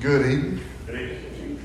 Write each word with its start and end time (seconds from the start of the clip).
Good 0.00 0.24
evening. 0.32 1.60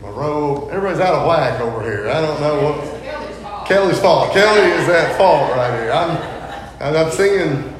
My 0.00 0.08
robe, 0.08 0.68
everybody's 0.70 1.00
out 1.00 1.14
of 1.14 1.26
whack 1.26 1.60
over 1.60 1.82
here. 1.82 2.08
I 2.08 2.20
don't 2.20 2.40
know 2.40 2.70
what. 2.70 3.66
Kelly's 3.66 3.98
fault. 3.98 4.32
Kelly 4.32 4.70
is 4.70 4.88
at 4.88 5.18
fault 5.18 5.50
right 5.50 5.82
here. 5.82 5.90
I'm, 5.90 6.94
I'm 6.94 7.10
singing. 7.10 7.74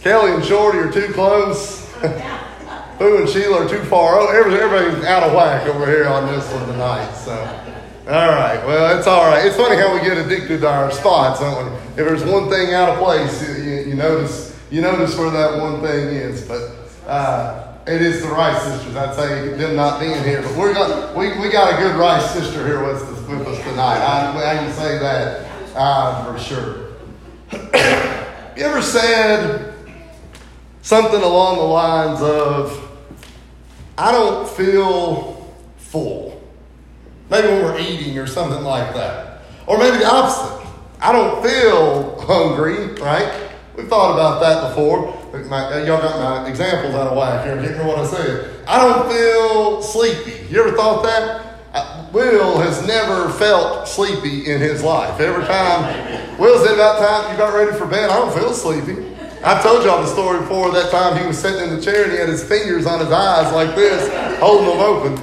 Kelly 0.00 0.34
and 0.34 0.44
Shorty 0.44 0.78
are 0.78 0.92
too 0.92 1.12
close. 1.12 1.92
Boo 3.00 3.16
and 3.18 3.28
Sheila 3.28 3.64
are 3.64 3.68
too 3.68 3.82
far. 3.86 4.20
Oh, 4.20 4.28
everybody's 4.28 5.04
out 5.04 5.24
of 5.24 5.32
whack 5.32 5.66
over 5.66 5.86
here 5.86 6.06
on 6.06 6.26
this 6.26 6.48
one 6.52 6.68
tonight. 6.68 7.12
So, 7.14 7.32
all 8.06 8.28
right. 8.28 8.64
Well, 8.64 8.96
it's 8.96 9.08
all 9.08 9.28
right. 9.28 9.44
It's 9.44 9.56
funny 9.56 9.74
how 9.74 9.92
we 9.92 10.00
get 10.02 10.18
addicted 10.18 10.60
to 10.60 10.68
our 10.68 10.92
spots, 10.92 11.40
don't 11.40 11.68
we? 11.68 11.76
If 11.78 11.96
there's 11.96 12.24
one 12.24 12.48
thing 12.48 12.74
out 12.74 12.90
of 12.90 12.98
place, 12.98 13.42
you, 13.48 13.64
you, 13.64 13.80
you 13.86 13.94
notice 13.94 14.56
you 14.70 14.82
notice 14.82 15.18
where 15.18 15.32
that 15.32 15.60
one 15.60 15.80
thing 15.80 16.14
is. 16.14 16.46
But 16.46 16.79
uh, 17.10 17.76
it 17.88 18.00
is 18.00 18.22
the 18.22 18.28
Rice 18.28 18.62
sisters. 18.62 18.94
I'd 18.94 19.14
say 19.14 19.48
them 19.54 19.74
not 19.74 19.98
being 19.98 20.22
here, 20.22 20.42
but 20.42 20.56
we're 20.56 20.72
got 20.72 21.16
we, 21.16 21.36
we 21.40 21.50
got 21.50 21.74
a 21.74 21.76
good 21.82 21.96
Rice 21.96 22.30
sister 22.30 22.64
here 22.64 22.84
with 22.84 23.02
us, 23.02 23.28
with 23.28 23.46
us 23.48 23.58
tonight. 23.64 23.98
I, 23.98 24.52
I 24.52 24.56
can 24.56 24.72
say 24.72 24.98
that 24.98 25.50
uh, 25.74 26.32
for 26.32 26.38
sure. 26.38 26.90
you 28.56 28.62
ever 28.62 28.80
said 28.80 29.74
something 30.82 31.20
along 31.20 31.56
the 31.56 31.64
lines 31.64 32.22
of, 32.22 32.90
I 33.98 34.12
don't 34.12 34.48
feel 34.48 35.52
full. 35.78 36.40
Maybe 37.28 37.48
when 37.48 37.62
we're 37.64 37.80
eating 37.80 38.18
or 38.18 38.28
something 38.28 38.62
like 38.62 38.94
that. 38.94 39.42
Or 39.66 39.78
maybe 39.78 39.98
the 39.98 40.08
opposite. 40.08 40.66
I 41.00 41.12
don't 41.12 41.42
feel 41.42 42.20
hungry, 42.20 42.94
right? 43.00 43.50
We've 43.76 43.88
thought 43.88 44.14
about 44.14 44.40
that 44.40 44.68
before. 44.68 45.19
My, 45.48 45.82
y'all 45.84 46.00
got 46.00 46.18
my 46.18 46.48
examples 46.48 46.94
out 46.94 47.08
of 47.08 47.16
whack 47.16 47.44
here. 47.44 47.60
Getting 47.60 47.86
what 47.86 47.98
I 47.98 48.06
said. 48.06 48.64
I 48.66 48.80
don't 48.80 49.10
feel 49.10 49.82
sleepy. 49.82 50.46
You 50.52 50.64
ever 50.64 50.76
thought 50.76 51.02
that? 51.04 51.46
Uh, 51.72 52.06
Will 52.12 52.58
has 52.58 52.84
never 52.86 53.30
felt 53.30 53.86
sleepy 53.86 54.50
in 54.50 54.60
his 54.60 54.82
life. 54.82 55.20
Every 55.20 55.44
time 55.44 56.38
Will 56.38 56.64
said 56.64 56.74
about 56.74 56.98
time 56.98 57.32
you 57.32 57.38
got 57.38 57.54
ready 57.54 57.76
for 57.76 57.86
bed, 57.86 58.10
I 58.10 58.16
don't 58.16 58.36
feel 58.36 58.52
sleepy. 58.52 59.16
I've 59.42 59.62
told 59.62 59.84
y'all 59.84 60.02
the 60.02 60.06
story 60.06 60.40
before. 60.40 60.70
That 60.70 60.90
time 60.90 61.18
he 61.18 61.26
was 61.26 61.38
sitting 61.38 61.62
in 61.62 61.76
the 61.76 61.80
chair 61.80 62.04
and 62.04 62.12
he 62.12 62.18
had 62.18 62.28
his 62.28 62.44
fingers 62.44 62.86
on 62.86 63.00
his 63.00 63.10
eyes 63.10 63.52
like 63.52 63.74
this, 63.74 64.08
holding 64.38 64.66
them 64.66 64.80
open. 64.80 65.16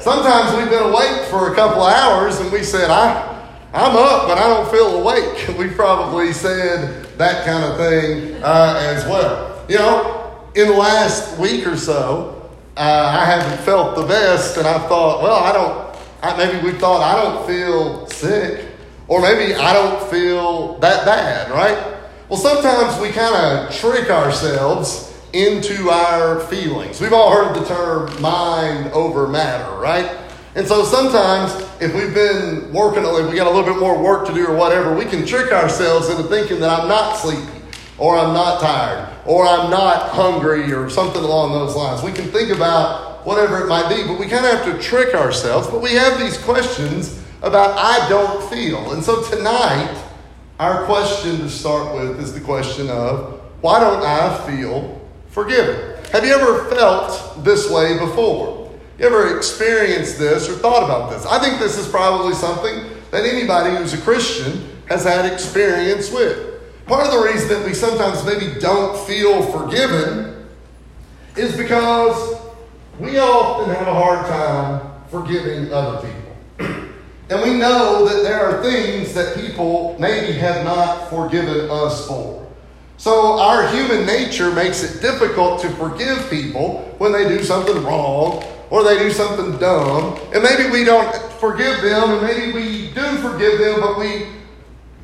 Sometimes 0.00 0.56
we've 0.58 0.68
been 0.68 0.82
awake 0.82 1.26
for 1.30 1.52
a 1.52 1.54
couple 1.54 1.82
of 1.82 1.92
hours 1.92 2.40
and 2.40 2.50
we 2.52 2.62
said, 2.62 2.90
I, 2.90 3.32
I'm 3.72 3.96
up, 3.96 4.28
but 4.28 4.36
I 4.36 4.48
don't 4.48 4.70
feel 4.70 5.00
awake. 5.00 5.48
We 5.58 5.68
probably 5.68 6.32
said 6.32 7.01
that 7.18 7.44
kind 7.44 7.64
of 7.64 7.76
thing 7.76 8.42
uh, 8.42 8.94
as 8.94 9.04
well. 9.06 9.64
You 9.68 9.78
know, 9.78 10.48
in 10.54 10.68
the 10.68 10.74
last 10.74 11.38
week 11.38 11.66
or 11.66 11.76
so, 11.76 12.50
uh, 12.76 13.16
I 13.20 13.24
haven't 13.24 13.64
felt 13.64 13.96
the 13.96 14.06
best, 14.06 14.56
and 14.56 14.66
I 14.66 14.78
thought, 14.88 15.22
well, 15.22 15.44
I 15.44 15.52
don't, 15.52 15.96
I, 16.22 16.36
maybe 16.36 16.64
we 16.64 16.78
thought 16.78 17.02
I 17.02 17.22
don't 17.22 17.46
feel 17.46 18.06
sick, 18.08 18.66
or 19.08 19.20
maybe 19.20 19.54
I 19.54 19.72
don't 19.72 20.10
feel 20.10 20.78
that 20.78 21.04
bad, 21.04 21.50
right? 21.50 22.00
Well, 22.28 22.38
sometimes 22.38 23.00
we 23.00 23.10
kind 23.10 23.34
of 23.34 23.74
trick 23.74 24.10
ourselves 24.10 25.12
into 25.32 25.90
our 25.90 26.40
feelings. 26.40 27.00
We've 27.00 27.12
all 27.12 27.30
heard 27.30 27.54
the 27.60 27.66
term 27.66 28.22
mind 28.22 28.90
over 28.92 29.26
matter, 29.28 29.70
right? 29.76 30.10
And 30.54 30.66
so 30.66 30.84
sometimes 30.84 31.50
if 31.80 31.94
we've 31.94 32.12
been 32.12 32.70
working, 32.72 33.04
if 33.04 33.30
we 33.30 33.36
got 33.36 33.46
a 33.46 33.50
little 33.50 33.64
bit 33.64 33.80
more 33.80 34.00
work 34.02 34.26
to 34.26 34.34
do 34.34 34.46
or 34.46 34.54
whatever, 34.54 34.94
we 34.94 35.06
can 35.06 35.24
trick 35.24 35.50
ourselves 35.50 36.10
into 36.10 36.24
thinking 36.24 36.60
that 36.60 36.80
I'm 36.80 36.88
not 36.88 37.16
sleepy 37.16 37.48
or 37.96 38.18
I'm 38.18 38.34
not 38.34 38.60
tired 38.60 39.08
or 39.24 39.46
I'm 39.46 39.70
not 39.70 40.10
hungry 40.10 40.72
or 40.72 40.90
something 40.90 41.22
along 41.22 41.52
those 41.52 41.74
lines. 41.74 42.02
We 42.02 42.12
can 42.12 42.26
think 42.26 42.50
about 42.50 43.24
whatever 43.24 43.62
it 43.62 43.68
might 43.68 43.88
be, 43.88 44.06
but 44.06 44.18
we 44.18 44.26
kind 44.26 44.44
of 44.44 44.52
have 44.52 44.64
to 44.66 44.78
trick 44.82 45.14
ourselves. 45.14 45.68
But 45.68 45.80
we 45.80 45.92
have 45.92 46.18
these 46.18 46.36
questions 46.36 47.22
about 47.40 47.76
I 47.78 48.06
don't 48.10 48.42
feel. 48.50 48.92
And 48.92 49.02
so 49.02 49.22
tonight, 49.30 50.02
our 50.58 50.84
question 50.84 51.38
to 51.38 51.48
start 51.48 51.94
with 51.94 52.20
is 52.20 52.34
the 52.34 52.40
question 52.40 52.90
of 52.90 53.40
why 53.62 53.80
don't 53.80 54.02
I 54.02 54.46
feel 54.46 55.00
forgiven? 55.28 55.96
Have 56.12 56.26
you 56.26 56.34
ever 56.34 56.68
felt 56.68 57.42
this 57.42 57.70
way 57.70 57.98
before? 57.98 58.61
You 59.02 59.08
ever 59.08 59.36
experienced 59.36 60.16
this 60.16 60.48
or 60.48 60.52
thought 60.52 60.84
about 60.84 61.10
this? 61.10 61.26
I 61.26 61.40
think 61.40 61.58
this 61.58 61.76
is 61.76 61.88
probably 61.88 62.34
something 62.34 62.84
that 63.10 63.24
anybody 63.24 63.74
who's 63.74 63.92
a 63.94 64.00
Christian 64.00 64.64
has 64.86 65.02
had 65.02 65.30
experience 65.30 66.12
with. 66.12 66.62
Part 66.86 67.06
of 67.06 67.12
the 67.12 67.18
reason 67.18 67.48
that 67.48 67.66
we 67.66 67.74
sometimes 67.74 68.24
maybe 68.24 68.60
don't 68.60 68.96
feel 69.04 69.42
forgiven 69.50 70.46
is 71.34 71.56
because 71.56 72.40
we 73.00 73.18
often 73.18 73.74
have 73.74 73.88
a 73.88 73.92
hard 73.92 74.24
time 74.26 74.88
forgiving 75.08 75.72
other 75.72 76.06
people. 76.06 76.36
and 77.30 77.42
we 77.42 77.58
know 77.58 78.06
that 78.08 78.22
there 78.22 78.40
are 78.40 78.62
things 78.62 79.14
that 79.14 79.34
people 79.34 79.96
maybe 79.98 80.32
have 80.38 80.64
not 80.64 81.10
forgiven 81.10 81.68
us 81.72 82.06
for. 82.06 82.48
So 82.98 83.40
our 83.40 83.66
human 83.66 84.06
nature 84.06 84.52
makes 84.52 84.84
it 84.84 85.02
difficult 85.02 85.60
to 85.62 85.70
forgive 85.70 86.30
people 86.30 86.94
when 86.98 87.10
they 87.10 87.26
do 87.26 87.42
something 87.42 87.82
wrong 87.82 88.44
or 88.72 88.82
they 88.82 88.98
do 88.98 89.10
something 89.10 89.58
dumb. 89.58 90.18
And 90.32 90.42
maybe 90.42 90.70
we 90.70 90.82
don't 90.82 91.14
forgive 91.32 91.82
them, 91.82 92.10
and 92.10 92.22
maybe 92.22 92.52
we 92.52 92.90
do 92.94 93.18
forgive 93.18 93.58
them, 93.58 93.82
but 93.82 93.98
we 93.98 94.28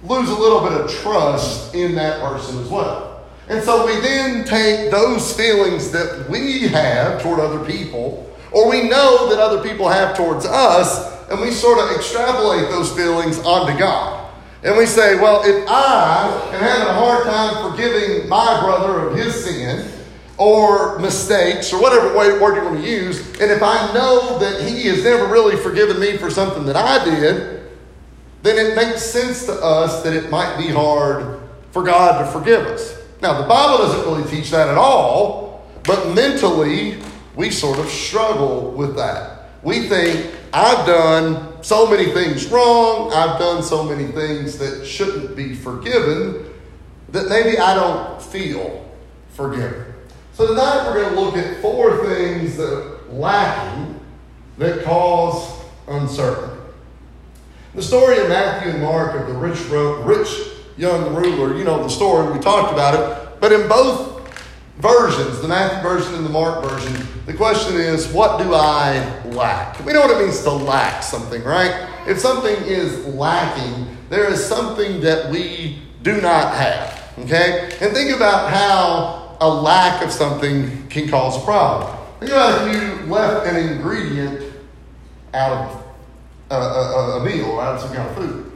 lose 0.04 0.30
a 0.30 0.34
little 0.34 0.62
bit 0.62 0.72
of 0.72 0.90
trust 0.90 1.74
in 1.74 1.94
that 1.94 2.18
person 2.22 2.58
as 2.60 2.68
well. 2.70 3.26
And 3.50 3.62
so 3.62 3.84
we 3.84 4.00
then 4.00 4.46
take 4.46 4.90
those 4.90 5.36
feelings 5.36 5.90
that 5.90 6.30
we 6.30 6.60
have 6.68 7.20
toward 7.20 7.40
other 7.40 7.62
people, 7.66 8.34
or 8.52 8.70
we 8.70 8.88
know 8.88 9.28
that 9.28 9.38
other 9.38 9.62
people 9.62 9.86
have 9.86 10.16
towards 10.16 10.46
us, 10.46 11.28
and 11.28 11.38
we 11.38 11.50
sort 11.50 11.78
of 11.78 11.94
extrapolate 11.94 12.70
those 12.70 12.90
feelings 12.96 13.38
onto 13.40 13.78
God. 13.78 14.32
And 14.62 14.78
we 14.78 14.86
say, 14.86 15.16
well, 15.20 15.42
if 15.44 15.68
I 15.68 16.26
am 16.54 16.60
having 16.62 16.86
a 16.88 16.94
hard 16.94 17.24
time 17.24 17.70
forgiving 17.70 18.30
my 18.30 18.60
brother 18.62 19.08
of 19.08 19.14
his 19.14 19.44
sin, 19.44 19.97
or 20.38 20.98
mistakes, 21.00 21.72
or 21.72 21.82
whatever 21.82 22.14
word 22.14 22.56
you 22.56 22.64
want 22.64 22.80
to 22.82 22.88
use, 22.88 23.26
and 23.40 23.50
if 23.50 23.62
I 23.62 23.92
know 23.92 24.38
that 24.38 24.60
he 24.62 24.86
has 24.86 25.02
never 25.02 25.26
really 25.26 25.56
forgiven 25.56 25.98
me 26.00 26.16
for 26.16 26.30
something 26.30 26.64
that 26.66 26.76
I 26.76 27.04
did, 27.04 27.68
then 28.42 28.56
it 28.56 28.76
makes 28.76 29.02
sense 29.02 29.46
to 29.46 29.52
us 29.52 30.02
that 30.04 30.12
it 30.14 30.30
might 30.30 30.56
be 30.56 30.68
hard 30.68 31.40
for 31.72 31.82
God 31.82 32.24
to 32.24 32.30
forgive 32.30 32.66
us. 32.66 32.96
Now, 33.20 33.40
the 33.42 33.48
Bible 33.48 33.78
doesn't 33.78 34.04
really 34.04 34.30
teach 34.30 34.50
that 34.52 34.68
at 34.68 34.78
all, 34.78 35.66
but 35.82 36.14
mentally, 36.14 37.02
we 37.34 37.50
sort 37.50 37.80
of 37.80 37.88
struggle 37.88 38.70
with 38.70 38.94
that. 38.96 39.50
We 39.64 39.88
think, 39.88 40.34
I've 40.52 40.86
done 40.86 41.62
so 41.64 41.90
many 41.90 42.12
things 42.12 42.46
wrong, 42.46 43.12
I've 43.12 43.40
done 43.40 43.62
so 43.62 43.82
many 43.82 44.06
things 44.12 44.56
that 44.58 44.86
shouldn't 44.86 45.34
be 45.34 45.54
forgiven, 45.54 46.46
that 47.08 47.28
maybe 47.28 47.58
I 47.58 47.74
don't 47.74 48.22
feel 48.22 48.88
forgiven. 49.30 49.87
So 50.38 50.46
tonight 50.46 50.86
we're 50.86 51.02
going 51.02 51.14
to 51.16 51.20
look 51.20 51.36
at 51.36 51.60
four 51.60 52.06
things 52.06 52.56
that 52.58 52.72
are 52.72 53.00
lacking 53.10 53.98
that 54.58 54.84
cause 54.84 55.64
uncertainty. 55.88 56.62
The 57.74 57.82
story 57.82 58.20
of 58.20 58.28
Matthew 58.28 58.70
and 58.70 58.80
Mark 58.80 59.20
of 59.20 59.26
the 59.26 59.34
rich, 59.34 59.58
rich 59.68 60.28
young 60.76 61.12
ruler, 61.12 61.58
you 61.58 61.64
know 61.64 61.82
the 61.82 61.88
story, 61.88 62.32
we 62.32 62.38
talked 62.38 62.72
about 62.72 62.94
it, 62.94 63.40
but 63.40 63.50
in 63.50 63.66
both 63.66 64.30
versions, 64.76 65.40
the 65.40 65.48
Matthew 65.48 65.82
version 65.82 66.14
and 66.14 66.24
the 66.24 66.30
Mark 66.30 66.64
version, 66.64 67.04
the 67.26 67.34
question 67.34 67.74
is, 67.74 68.06
what 68.12 68.40
do 68.40 68.54
I 68.54 69.20
lack? 69.30 69.84
We 69.84 69.92
know 69.92 70.02
what 70.02 70.12
it 70.12 70.24
means 70.24 70.44
to 70.44 70.52
lack 70.52 71.02
something, 71.02 71.42
right? 71.42 71.88
If 72.06 72.20
something 72.20 72.54
is 72.64 73.04
lacking, 73.06 73.88
there 74.08 74.30
is 74.30 74.46
something 74.46 75.00
that 75.00 75.32
we 75.32 75.82
do 76.04 76.20
not 76.20 76.54
have, 76.54 77.12
okay? 77.24 77.76
And 77.80 77.92
think 77.92 78.14
about 78.14 78.52
how 78.52 79.17
a 79.40 79.48
lack 79.48 80.02
of 80.02 80.10
something 80.10 80.88
can 80.88 81.08
cause 81.08 81.40
a 81.40 81.44
problem. 81.44 81.96
Think 82.20 82.32
about 82.32 82.68
if 82.68 82.74
you 82.74 83.06
left 83.06 83.46
an 83.46 83.56
ingredient 83.56 84.52
out 85.34 85.52
of 85.52 85.84
a, 86.50 86.54
a, 86.54 87.20
a 87.20 87.24
meal 87.24 87.46
or 87.46 87.62
out 87.62 87.76
of 87.76 87.80
some 87.80 87.94
kind 87.94 88.08
of 88.08 88.16
food. 88.16 88.52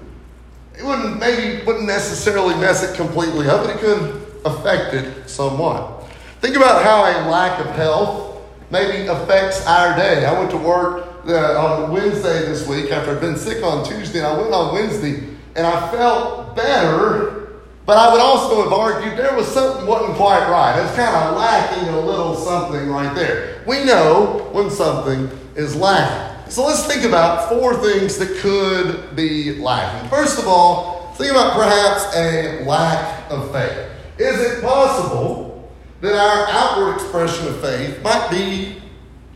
It 0.76 0.84
wouldn't 0.84 1.20
maybe 1.20 1.64
wouldn't 1.64 1.87
necessarily 1.87 2.55
mess 2.56 2.82
it 2.82 2.96
completely 2.96 3.49
up, 3.49 3.64
but 3.64 3.76
it 3.76 3.81
could 3.81 4.26
affect 4.44 4.94
it 4.94 5.29
somewhat. 5.29 6.05
Think 6.40 6.56
about 6.56 6.82
how 6.82 7.02
a 7.02 7.31
lack 7.31 7.61
of 7.61 7.67
health 7.76 8.43
maybe 8.70 9.06
affects 9.06 9.64
our 9.67 9.94
day. 9.96 10.25
I 10.25 10.37
went 10.37 10.50
to 10.50 10.56
work 10.56 11.26
uh, 11.26 11.58
on 11.61 11.93
Wednesday 11.93 12.40
this 12.46 12.67
week 12.67 12.90
after 12.90 13.14
I'd 13.14 13.20
been 13.20 13.37
sick 13.37 13.62
on 13.62 13.84
Tuesday, 13.84 14.19
and 14.19 14.26
I 14.26 14.37
went 14.37 14.52
on 14.52 14.75
Wednesday 14.75 15.23
and 15.55 15.67
I 15.67 15.90
felt 15.90 16.56
better 16.56 17.42
but 17.84 17.96
I 17.96 18.12
would 18.12 18.20
also 18.20 18.62
have 18.62 18.73
argued 18.73 19.19
there 19.19 19.34
was 19.34 19.46
something 19.49 19.87
wasn't 19.87 20.17
quite 20.17 20.49
right. 20.49 20.82
It's 20.82 20.94
kind 20.94 21.14
of 21.14 21.37
lacking 21.37 21.88
a 21.88 22.00
little 22.00 22.34
something 22.34 22.88
right 22.88 23.14
there. 23.14 23.62
We 23.67 23.84
know 23.84 24.49
when 24.52 24.70
something 24.70 25.31
is 25.56 25.75
lacking. 25.75 26.50
So 26.50 26.64
let's 26.64 26.87
think 26.87 27.05
about 27.05 27.49
four 27.49 27.75
things 27.75 28.19
that 28.19 28.37
could 28.38 29.17
be 29.17 29.56
lacking. 29.56 30.08
First 30.11 30.38
of 30.38 30.46
all, 30.46 31.12
think 31.14 31.31
about 31.31 31.55
perhaps 31.55 32.14
a 32.14 32.64
lack 32.64 33.31
of 33.31 33.50
faith. 33.52 33.88
Is 34.19 34.38
it 34.40 34.62
possible 34.62 35.73
that 36.02 36.14
our 36.14 36.46
outward 36.50 36.94
expression 36.94 37.49
of 37.49 37.61
faith 37.61 38.02
might 38.02 38.29
be 38.31 38.82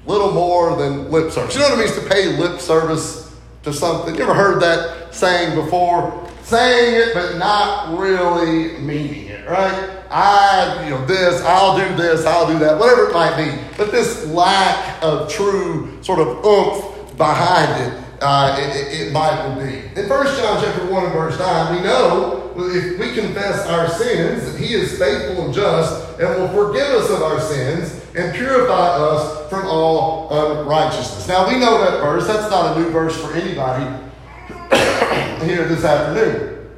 little 0.06 0.32
more 0.32 0.76
than 0.76 1.10
lip 1.10 1.32
service. 1.32 1.54
You 1.54 1.60
know 1.60 1.70
what 1.70 1.78
it 1.78 1.84
means 1.84 1.98
to 1.98 2.08
pay 2.08 2.37
lip 2.37 2.60
service 2.60 3.34
to 3.64 3.72
something? 3.72 4.14
You 4.14 4.22
ever 4.22 4.34
heard 4.34 4.60
that 4.62 5.14
saying 5.14 5.54
before? 5.56 6.25
Saying 6.46 6.94
it, 6.94 7.12
but 7.12 7.38
not 7.38 7.98
really 7.98 8.78
meaning 8.78 9.26
it, 9.26 9.48
right? 9.48 9.98
I, 10.08 10.84
you 10.84 10.90
know, 10.90 11.04
this, 11.04 11.43
I'll 11.43 11.76
do 11.76 11.96
this, 11.96 12.25
I'll 12.25 12.46
do 12.46 12.56
that, 12.60 12.78
whatever 12.78 13.08
it 13.08 13.12
might 13.12 13.37
be. 13.37 13.60
But 13.76 13.90
this 13.90 14.25
lack 14.28 15.02
of 15.02 15.28
true 15.28 16.00
sort 16.04 16.20
of 16.20 16.46
oomph 16.46 17.16
behind 17.16 17.82
it, 17.82 18.04
uh, 18.20 18.56
it, 18.60 19.08
it, 19.08 19.12
might 19.12 19.56
be. 19.56 20.00
In 20.00 20.08
1 20.08 20.26
John 20.37 20.62
chapter 20.62 20.87
1 20.87 21.04
and 21.06 21.12
verse 21.12 21.37
9, 21.37 21.75
we 21.75 21.82
know 21.82 22.52
if 22.56 22.96
we 23.00 23.12
confess 23.12 23.66
our 23.66 23.88
sins, 23.88 24.44
that 24.52 24.56
he 24.56 24.72
is 24.72 24.96
faithful 25.00 25.46
and 25.46 25.52
just 25.52 26.20
and 26.20 26.28
will 26.40 26.66
forgive 26.66 26.87
us 26.87 27.10
of 27.10 27.22
our 27.22 27.40
sins 27.40 28.06
and 28.14 28.32
purify 28.37 28.72
us 28.72 29.50
from 29.50 29.66
all 29.66 30.28
unrighteousness. 30.31 31.26
Now, 31.26 31.48
we 31.48 31.58
know 31.58 31.81
that 31.81 32.00
verse. 32.00 32.28
That's 32.28 32.48
not 32.52 32.76
a 32.76 32.81
new 32.81 32.90
verse 32.90 33.20
for 33.20 33.34
anybody 33.34 34.06
here 35.46 35.66
this 35.69 35.84
afternoon. 35.84 36.69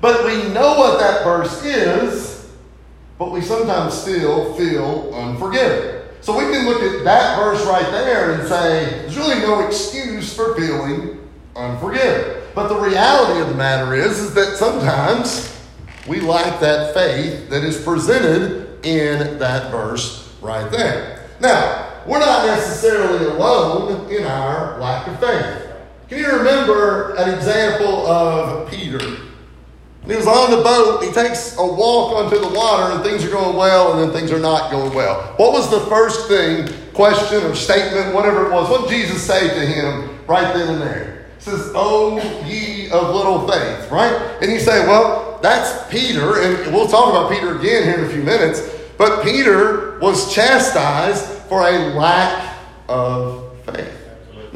But 0.00 0.24
we 0.24 0.48
know 0.52 0.78
what 0.78 0.98
that 1.00 1.24
verse 1.24 1.64
is, 1.64 2.50
but 3.18 3.32
we 3.32 3.40
sometimes 3.40 3.94
still 3.94 4.54
feel 4.54 5.12
unforgiven. 5.14 6.02
So 6.20 6.36
we 6.36 6.52
can 6.52 6.66
look 6.66 6.82
at 6.82 7.04
that 7.04 7.38
verse 7.38 7.64
right 7.66 7.88
there 7.90 8.32
and 8.32 8.48
say, 8.48 9.02
there's 9.02 9.16
really 9.16 9.40
no 9.40 9.66
excuse 9.66 10.34
for 10.34 10.54
feeling 10.56 11.20
unforgiven. 11.54 12.42
But 12.54 12.68
the 12.68 12.78
reality 12.78 13.40
of 13.40 13.48
the 13.48 13.54
matter 13.54 13.94
is, 13.94 14.18
is 14.18 14.34
that 14.34 14.56
sometimes 14.56 15.52
we 16.06 16.20
lack 16.20 16.60
that 16.60 16.94
faith 16.94 17.48
that 17.50 17.64
is 17.64 17.80
presented 17.82 18.84
in 18.84 19.38
that 19.38 19.70
verse 19.70 20.34
right 20.40 20.70
there. 20.70 21.28
Now, 21.40 22.02
we're 22.06 22.20
not 22.20 22.46
necessarily 22.46 23.26
alone 23.26 24.10
in 24.10 24.24
our 24.24 24.78
lack 24.80 25.06
of 25.08 25.20
faith. 25.20 25.65
Can 26.08 26.18
you 26.18 26.30
remember 26.30 27.14
an 27.16 27.34
example 27.34 28.06
of 28.06 28.70
Peter? 28.70 29.00
He 30.06 30.14
was 30.14 30.28
on 30.28 30.52
the 30.52 30.62
boat, 30.62 31.02
he 31.02 31.10
takes 31.10 31.56
a 31.58 31.66
walk 31.66 32.14
onto 32.14 32.38
the 32.38 32.48
water, 32.54 32.94
and 32.94 33.02
things 33.02 33.24
are 33.24 33.30
going 33.30 33.56
well, 33.56 33.92
and 33.92 34.00
then 34.00 34.16
things 34.16 34.30
are 34.30 34.38
not 34.38 34.70
going 34.70 34.94
well. 34.94 35.20
What 35.36 35.52
was 35.52 35.68
the 35.68 35.80
first 35.86 36.28
thing, 36.28 36.68
question 36.94 37.42
or 37.42 37.56
statement, 37.56 38.14
whatever 38.14 38.46
it 38.46 38.52
was? 38.52 38.70
What 38.70 38.88
did 38.88 38.96
Jesus 38.96 39.20
say 39.20 39.48
to 39.48 39.66
him 39.66 40.24
right 40.28 40.54
then 40.54 40.74
and 40.74 40.80
there? 40.80 41.26
He 41.38 41.44
says, 41.44 41.72
Oh, 41.74 42.18
ye 42.46 42.88
of 42.90 43.12
little 43.12 43.48
faith, 43.48 43.90
right? 43.90 44.38
And 44.40 44.52
you 44.52 44.60
say, 44.60 44.86
Well, 44.86 45.40
that's 45.42 45.90
Peter, 45.90 46.40
and 46.40 46.72
we'll 46.72 46.86
talk 46.86 47.10
about 47.10 47.32
Peter 47.32 47.58
again 47.58 47.82
here 47.82 47.98
in 47.98 48.04
a 48.04 48.08
few 48.08 48.22
minutes. 48.22 48.62
But 48.96 49.24
Peter 49.24 49.98
was 49.98 50.32
chastised 50.32 51.24
for 51.48 51.62
a 51.62 51.94
lack 51.94 52.56
of 52.88 53.58
faith. 53.64 53.95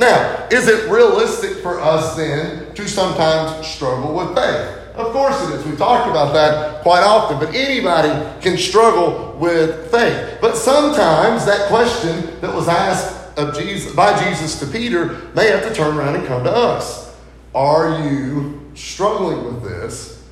Now, 0.01 0.49
is 0.51 0.67
it 0.67 0.91
realistic 0.91 1.59
for 1.59 1.79
us 1.79 2.17
then 2.17 2.75
to 2.75 2.89
sometimes 2.89 3.67
struggle 3.67 4.15
with 4.15 4.35
faith? 4.35 4.97
Of 4.97 5.13
course 5.13 5.39
it 5.47 5.57
is. 5.57 5.67
We 5.67 5.77
talked 5.77 6.09
about 6.09 6.33
that 6.33 6.81
quite 6.83 7.03
often, 7.03 7.39
but 7.39 7.55
anybody 7.55 8.09
can 8.41 8.57
struggle 8.57 9.37
with 9.39 9.91
faith. 9.91 10.39
But 10.41 10.57
sometimes 10.57 11.45
that 11.45 11.69
question 11.69 12.41
that 12.41 12.55
was 12.55 12.67
asked 12.67 13.39
of 13.39 13.55
Jesus 13.55 13.95
by 13.95 14.19
Jesus 14.25 14.59
to 14.61 14.67
Peter 14.67 15.31
may 15.35 15.49
have 15.49 15.69
to 15.69 15.75
turn 15.75 15.95
around 15.95 16.15
and 16.15 16.27
come 16.27 16.45
to 16.45 16.51
us. 16.51 17.15
Are 17.55 18.03
you 18.03 18.59
struggling 18.75 19.45
with 19.45 19.63
this, 19.63 20.25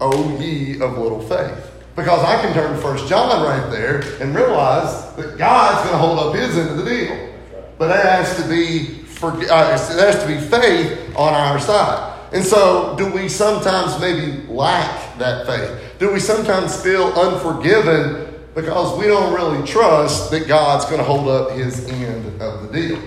O 0.00 0.36
ye 0.40 0.80
of 0.80 0.98
little 0.98 1.22
faith? 1.22 1.70
Because 1.94 2.24
I 2.24 2.42
can 2.42 2.52
turn 2.54 2.74
to 2.74 2.82
First 2.82 3.06
John 3.06 3.44
right 3.44 3.70
there 3.70 4.00
and 4.20 4.34
realize 4.34 5.14
that 5.14 5.38
God's 5.38 5.88
going 5.88 5.92
to 5.92 5.98
hold 5.98 6.18
up 6.18 6.34
his 6.34 6.58
end 6.58 6.70
of 6.70 6.78
the 6.78 6.84
deal. 6.84 7.35
But 7.78 7.88
that 7.88 8.04
has 8.04 8.42
to 8.42 8.48
be 8.48 8.86
for, 9.04 9.32
uh, 9.32 9.70
has 9.70 10.22
to 10.22 10.26
be 10.26 10.38
faith 10.38 11.16
on 11.16 11.34
our 11.34 11.58
side. 11.58 12.14
And 12.32 12.44
so, 12.44 12.96
do 12.98 13.10
we 13.10 13.28
sometimes 13.28 13.98
maybe 14.00 14.46
lack 14.48 15.16
that 15.18 15.46
faith? 15.46 15.98
Do 15.98 16.12
we 16.12 16.20
sometimes 16.20 16.80
feel 16.82 17.06
unforgiven 17.12 18.34
because 18.54 18.98
we 18.98 19.06
don't 19.06 19.32
really 19.34 19.66
trust 19.66 20.30
that 20.30 20.48
God's 20.48 20.84
going 20.86 20.98
to 20.98 21.04
hold 21.04 21.28
up 21.28 21.52
his 21.52 21.86
end 21.88 22.40
of 22.42 22.62
the 22.62 22.72
deal? 22.72 23.00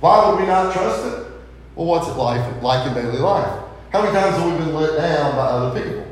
Why 0.00 0.28
would 0.28 0.40
we 0.40 0.46
not 0.46 0.72
trust 0.72 1.06
it? 1.06 1.26
Well, 1.74 1.86
what's 1.86 2.08
it 2.08 2.12
like, 2.12 2.62
like 2.62 2.86
in 2.88 2.94
daily 2.94 3.18
life? 3.18 3.60
How 3.90 4.02
many 4.02 4.12
times 4.12 4.36
have 4.36 4.52
we 4.52 4.58
been 4.58 4.74
let 4.74 4.96
down 4.96 5.36
by 5.36 5.46
other 5.46 5.80
people? 5.80 6.11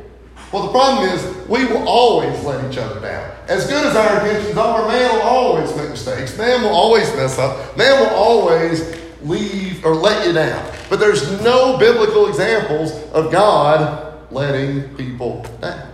Well, 0.53 0.65
the 0.65 0.73
problem 0.73 1.09
is 1.09 1.49
we 1.49 1.65
will 1.67 1.87
always 1.89 2.43
let 2.45 2.71
each 2.71 2.79
other 2.79 3.01
down. 3.01 3.31
As 3.47 3.67
good 3.69 3.87
as 3.87 3.95
our 3.95 4.27
intentions 4.27 4.57
are, 4.57 4.89
man 4.89 5.15
will 5.15 5.23
always 5.23 5.77
make 5.77 5.91
mistakes. 5.91 6.37
Man 6.37 6.63
will 6.63 6.71
always 6.71 7.07
mess 7.15 7.39
up. 7.39 7.77
Man 7.77 8.01
will 8.01 8.17
always 8.17 8.97
leave 9.23 9.85
or 9.85 9.95
let 9.95 10.27
you 10.27 10.33
down. 10.33 10.73
But 10.89 10.99
there's 10.99 11.41
no 11.43 11.79
biblical 11.79 12.29
examples 12.29 12.93
of 13.13 13.31
God 13.31 14.33
letting 14.33 14.95
people 14.97 15.47
down. 15.61 15.89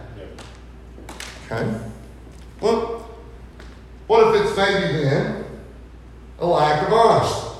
Okay? 1.50 1.80
Well, 2.60 3.08
what 4.06 4.34
if 4.34 4.42
it's 4.42 4.56
maybe 4.56 5.04
then 5.04 5.44
a 6.38 6.46
lack 6.46 6.86
of 6.86 6.92
honesty? 6.92 7.58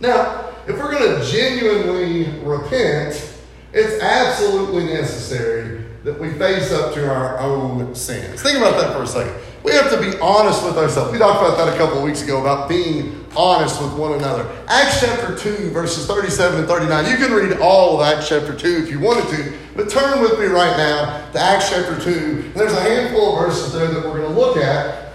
Now, 0.00 0.52
if 0.66 0.76
we're 0.76 0.92
going 0.92 1.20
to 1.20 1.26
genuinely 1.26 2.38
repent, 2.40 3.33
it's 3.74 4.02
absolutely 4.02 4.84
necessary 4.84 5.84
that 6.04 6.18
we 6.20 6.30
face 6.34 6.70
up 6.70 6.94
to 6.94 7.10
our 7.10 7.38
own 7.40 7.94
sins. 7.94 8.40
Think 8.40 8.58
about 8.58 8.80
that 8.80 8.94
for 8.94 9.02
a 9.02 9.06
second. 9.06 9.34
We 9.64 9.72
have 9.72 9.90
to 9.90 9.98
be 9.98 10.16
honest 10.18 10.62
with 10.64 10.76
ourselves. 10.76 11.10
We 11.10 11.18
talked 11.18 11.40
about 11.40 11.56
that 11.56 11.74
a 11.74 11.76
couple 11.78 11.98
of 11.98 12.04
weeks 12.04 12.22
ago 12.22 12.40
about 12.40 12.68
being 12.68 13.24
honest 13.34 13.82
with 13.82 13.94
one 13.94 14.12
another. 14.12 14.46
Acts 14.68 15.00
chapter 15.00 15.34
2, 15.36 15.70
verses 15.70 16.06
37 16.06 16.60
and 16.60 16.68
39. 16.68 17.10
You 17.10 17.16
can 17.16 17.32
read 17.32 17.58
all 17.58 17.98
of 17.98 18.06
Acts 18.06 18.28
chapter 18.28 18.54
2 18.54 18.84
if 18.84 18.90
you 18.90 19.00
wanted 19.00 19.26
to, 19.34 19.54
but 19.74 19.88
turn 19.88 20.20
with 20.20 20.38
me 20.38 20.46
right 20.46 20.76
now 20.76 21.30
to 21.32 21.40
Acts 21.40 21.70
chapter 21.70 21.98
2. 21.98 22.10
And 22.10 22.54
there's 22.54 22.74
a 22.74 22.80
handful 22.80 23.38
of 23.38 23.46
verses 23.46 23.72
there 23.72 23.88
that 23.88 24.04
we're 24.04 24.20
going 24.20 24.34
to 24.34 24.38
look 24.38 24.58
at. 24.58 25.14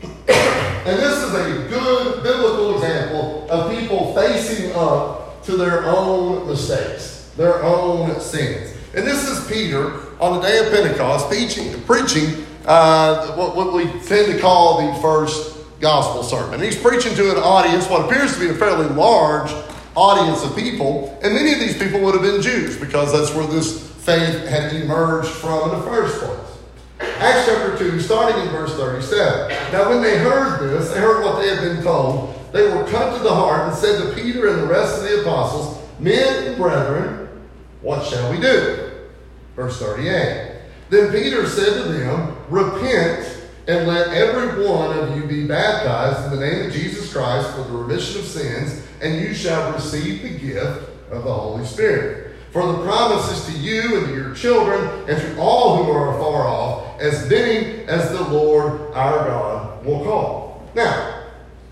and 0.02 0.98
this 0.98 1.22
is 1.22 1.34
a 1.34 1.68
good 1.68 2.22
biblical 2.22 2.74
example 2.76 3.50
of 3.50 3.70
people 3.78 4.14
facing 4.14 4.72
up 4.72 5.42
to 5.44 5.56
their 5.56 5.84
own 5.84 6.46
mistakes, 6.46 7.19
their 7.40 7.62
own 7.62 8.20
sins. 8.20 8.76
And 8.94 9.06
this 9.06 9.26
is 9.26 9.50
Peter 9.50 10.14
on 10.20 10.38
the 10.38 10.46
day 10.46 10.58
of 10.58 10.70
Pentecost 10.70 11.26
preaching, 11.28 11.82
preaching 11.84 12.44
uh, 12.66 13.28
what, 13.34 13.56
what 13.56 13.72
we 13.72 13.84
tend 14.00 14.30
to 14.30 14.38
call 14.38 14.92
the 14.92 15.00
first 15.00 15.56
gospel 15.80 16.22
sermon. 16.22 16.60
He's 16.60 16.78
preaching 16.78 17.14
to 17.14 17.30
an 17.30 17.38
audience, 17.38 17.88
what 17.88 18.04
appears 18.04 18.34
to 18.34 18.40
be 18.40 18.50
a 18.50 18.54
fairly 18.54 18.88
large 18.88 19.50
audience 19.96 20.44
of 20.44 20.54
people, 20.54 21.18
and 21.22 21.32
many 21.32 21.54
of 21.54 21.60
these 21.60 21.78
people 21.78 22.02
would 22.02 22.12
have 22.12 22.22
been 22.22 22.42
Jews 22.42 22.78
because 22.78 23.10
that's 23.10 23.34
where 23.34 23.46
this 23.46 23.88
faith 24.04 24.46
had 24.46 24.74
emerged 24.74 25.30
from 25.30 25.70
in 25.70 25.78
the 25.78 25.84
first 25.86 26.22
place. 26.22 27.08
Acts 27.20 27.48
chapter 27.48 27.78
2, 27.78 28.00
starting 28.00 28.38
in 28.42 28.48
verse 28.50 28.74
37. 28.74 29.48
Now, 29.72 29.88
when 29.88 30.02
they 30.02 30.18
heard 30.18 30.60
this, 30.60 30.90
they 30.90 31.00
heard 31.00 31.24
what 31.24 31.40
they 31.40 31.48
had 31.48 31.60
been 31.62 31.82
told, 31.82 32.38
they 32.52 32.64
were 32.64 32.84
cut 32.90 33.16
to 33.16 33.22
the 33.22 33.34
heart 33.34 33.68
and 33.68 33.74
said 33.74 33.98
to 33.98 34.14
Peter 34.14 34.48
and 34.48 34.58
the 34.58 34.66
rest 34.66 34.98
of 34.98 35.04
the 35.04 35.22
apostles, 35.22 35.78
Men 35.98 36.48
and 36.48 36.56
brethren, 36.56 37.20
what 37.82 38.06
shall 38.06 38.30
we 38.30 38.40
do? 38.40 38.90
Verse 39.56 39.78
38. 39.78 40.60
Then 40.90 41.12
Peter 41.12 41.46
said 41.46 41.82
to 41.82 41.92
them, 41.92 42.36
Repent 42.48 43.40
and 43.68 43.86
let 43.86 44.08
every 44.08 44.66
one 44.66 44.98
of 44.98 45.16
you 45.16 45.24
be 45.26 45.46
baptized 45.46 46.24
in 46.32 46.38
the 46.38 46.46
name 46.46 46.66
of 46.66 46.72
Jesus 46.72 47.12
Christ 47.12 47.54
for 47.54 47.62
the 47.62 47.76
remission 47.76 48.20
of 48.20 48.26
sins, 48.26 48.84
and 49.00 49.20
you 49.20 49.32
shall 49.32 49.72
receive 49.72 50.22
the 50.22 50.38
gift 50.38 50.88
of 51.10 51.24
the 51.24 51.32
Holy 51.32 51.64
Spirit. 51.64 52.34
For 52.52 52.66
the 52.66 52.82
promise 52.82 53.30
is 53.30 53.54
to 53.54 53.60
you 53.60 53.98
and 53.98 54.06
to 54.08 54.14
your 54.14 54.34
children 54.34 55.08
and 55.08 55.20
to 55.20 55.40
all 55.40 55.84
who 55.84 55.92
are 55.92 56.16
afar 56.16 56.48
off, 56.48 57.00
as 57.00 57.28
many 57.30 57.84
as 57.84 58.10
the 58.10 58.22
Lord 58.22 58.92
our 58.92 59.28
God 59.28 59.84
will 59.84 60.02
call. 60.04 60.68
Now, 60.74 61.26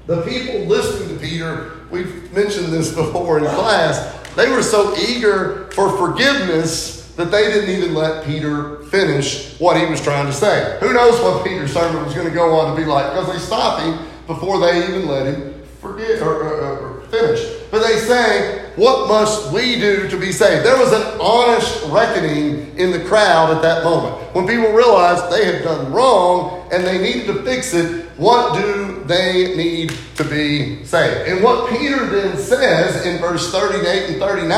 the 0.06 0.22
people 0.22 0.60
listening 0.66 1.18
to 1.18 1.24
Peter, 1.24 1.72
we've 1.90 2.32
mentioned 2.32 2.72
this 2.72 2.94
before 2.94 3.38
in 3.38 3.44
class, 3.46 4.16
they 4.36 4.50
were 4.50 4.62
so 4.62 4.96
eager 4.96 5.67
for 5.78 5.96
forgiveness 5.96 7.06
that 7.14 7.30
they 7.30 7.44
didn't 7.44 7.70
even 7.70 7.94
let 7.94 8.26
Peter 8.26 8.82
finish 8.86 9.56
what 9.60 9.76
he 9.76 9.86
was 9.86 10.00
trying 10.00 10.26
to 10.26 10.32
say. 10.32 10.76
Who 10.80 10.92
knows 10.92 11.20
what 11.22 11.46
Peter's 11.46 11.72
sermon 11.72 12.04
was 12.04 12.14
going 12.14 12.26
to 12.26 12.34
go 12.34 12.58
on 12.58 12.74
to 12.74 12.82
be 12.82 12.84
like 12.84 13.12
because 13.12 13.32
they 13.32 13.38
stopped 13.38 13.82
him 13.82 14.04
before 14.26 14.58
they 14.58 14.88
even 14.88 15.06
let 15.06 15.26
him 15.26 15.54
forget 15.80 16.20
or, 16.20 16.34
or, 16.34 16.78
or 16.78 17.00
finish. 17.02 17.40
But 17.70 17.86
they 17.86 17.96
say, 17.98 18.72
What 18.74 19.06
must 19.06 19.52
we 19.52 19.76
do 19.76 20.08
to 20.08 20.18
be 20.18 20.32
saved? 20.32 20.66
There 20.66 20.76
was 20.76 20.92
an 20.92 21.20
honest 21.20 21.84
reckoning 21.86 22.76
in 22.76 22.90
the 22.90 23.04
crowd 23.04 23.54
at 23.54 23.62
that 23.62 23.84
moment. 23.84 24.16
When 24.34 24.48
people 24.48 24.72
realized 24.72 25.30
they 25.30 25.44
had 25.44 25.62
done 25.62 25.92
wrong 25.92 26.68
and 26.72 26.84
they 26.84 26.98
needed 26.98 27.28
to 27.28 27.44
fix 27.44 27.72
it, 27.72 28.07
what 28.18 28.60
do 28.60 29.04
they 29.04 29.56
need 29.56 29.94
to 30.16 30.24
be 30.24 30.84
saved? 30.84 31.28
And 31.28 31.42
what 31.42 31.70
Peter 31.70 32.04
then 32.06 32.36
says 32.36 33.06
in 33.06 33.18
verse 33.18 33.52
38 33.52 34.10
and 34.10 34.18
39, 34.18 34.50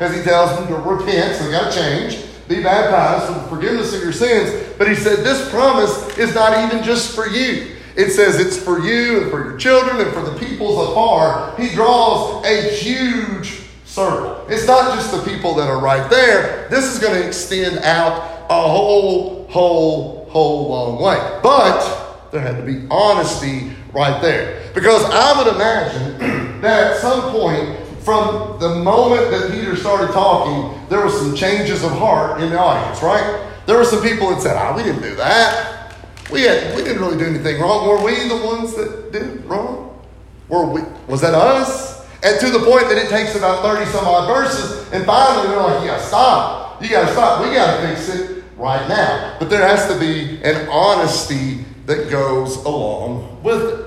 as 0.00 0.16
he 0.16 0.22
tells 0.22 0.58
them 0.58 0.66
to 0.68 0.76
repent, 0.76 1.36
so 1.36 1.44
they 1.44 1.50
got 1.50 1.70
to 1.70 1.78
change, 1.78 2.24
be 2.48 2.62
baptized 2.62 3.26
for 3.26 3.38
the 3.38 3.46
forgiveness 3.48 3.94
of 3.94 4.02
your 4.02 4.12
sins. 4.12 4.74
But 4.78 4.88
he 4.88 4.94
said, 4.94 5.18
this 5.18 5.50
promise 5.50 6.16
is 6.16 6.34
not 6.34 6.64
even 6.64 6.82
just 6.82 7.14
for 7.14 7.28
you. 7.28 7.76
It 7.94 8.10
says 8.10 8.40
it's 8.40 8.58
for 8.58 8.80
you 8.80 9.22
and 9.22 9.30
for 9.30 9.44
your 9.44 9.58
children 9.58 10.00
and 10.00 10.12
for 10.12 10.22
the 10.22 10.36
peoples 10.38 10.88
afar. 10.88 11.54
He 11.58 11.68
draws 11.74 12.44
a 12.46 12.74
huge 12.74 13.60
circle. 13.84 14.46
It's 14.48 14.66
not 14.66 14.94
just 14.94 15.12
the 15.12 15.30
people 15.30 15.54
that 15.56 15.68
are 15.68 15.78
right 15.78 16.08
there. 16.10 16.68
This 16.70 16.86
is 16.86 16.98
going 16.98 17.20
to 17.20 17.26
extend 17.26 17.78
out 17.80 18.46
a 18.48 18.62
whole, 18.62 19.46
whole, 19.48 20.26
whole 20.30 20.68
long 20.70 21.02
way. 21.02 21.40
But 21.42 22.03
there 22.34 22.42
had 22.42 22.56
to 22.56 22.62
be 22.62 22.84
honesty 22.90 23.70
right 23.92 24.20
there. 24.20 24.60
Because 24.74 25.04
I 25.04 25.38
would 25.38 25.54
imagine 25.54 26.18
that 26.60 26.92
at 26.92 26.96
some 26.98 27.30
point, 27.30 27.78
from 28.00 28.58
the 28.58 28.74
moment 28.82 29.30
that 29.30 29.52
Peter 29.52 29.76
started 29.76 30.12
talking, 30.12 30.86
there 30.88 31.00
were 31.00 31.10
some 31.10 31.34
changes 31.34 31.84
of 31.84 31.92
heart 31.92 32.42
in 32.42 32.50
the 32.50 32.58
audience, 32.58 33.02
right? 33.02 33.48
There 33.66 33.78
were 33.78 33.84
some 33.84 34.02
people 34.02 34.28
that 34.30 34.42
said, 34.42 34.56
"Ah, 34.56 34.76
we 34.76 34.82
didn't 34.82 35.00
do 35.00 35.14
that. 35.14 35.94
We 36.30 36.42
had, 36.42 36.74
we 36.76 36.82
didn't 36.82 37.00
really 37.00 37.16
do 37.16 37.24
anything 37.24 37.60
wrong. 37.60 37.88
Were 37.88 38.04
we 38.04 38.28
the 38.28 38.44
ones 38.44 38.74
that 38.74 39.12
did 39.12 39.44
wrong? 39.46 40.02
Were 40.48 40.66
we? 40.66 40.82
Was 41.06 41.20
that 41.22 41.34
us?" 41.34 42.04
And 42.22 42.38
to 42.40 42.50
the 42.50 42.64
point 42.66 42.88
that 42.88 42.98
it 42.98 43.08
takes 43.08 43.36
about 43.36 43.62
thirty 43.62 43.88
some 43.90 44.04
odd 44.04 44.26
verses, 44.26 44.92
and 44.92 45.06
finally 45.06 45.48
they're 45.48 45.62
like, 45.62 45.86
yeah, 45.86 45.98
stop. 46.00 46.82
You 46.82 46.90
gotta 46.90 47.12
stop. 47.12 47.44
We 47.44 47.54
gotta 47.54 47.88
fix 47.88 48.08
it 48.08 48.44
right 48.56 48.86
now." 48.88 49.36
But 49.38 49.48
there 49.48 49.66
has 49.66 49.86
to 49.88 49.98
be 49.98 50.42
an 50.42 50.68
honesty 50.68 51.64
that 51.86 52.10
goes 52.10 52.56
along 52.64 53.42
with 53.42 53.62
it. 53.62 53.80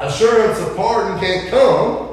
Assurance 0.00 0.58
of 0.60 0.76
pardon 0.76 1.18
can't 1.18 1.50
come 1.50 2.10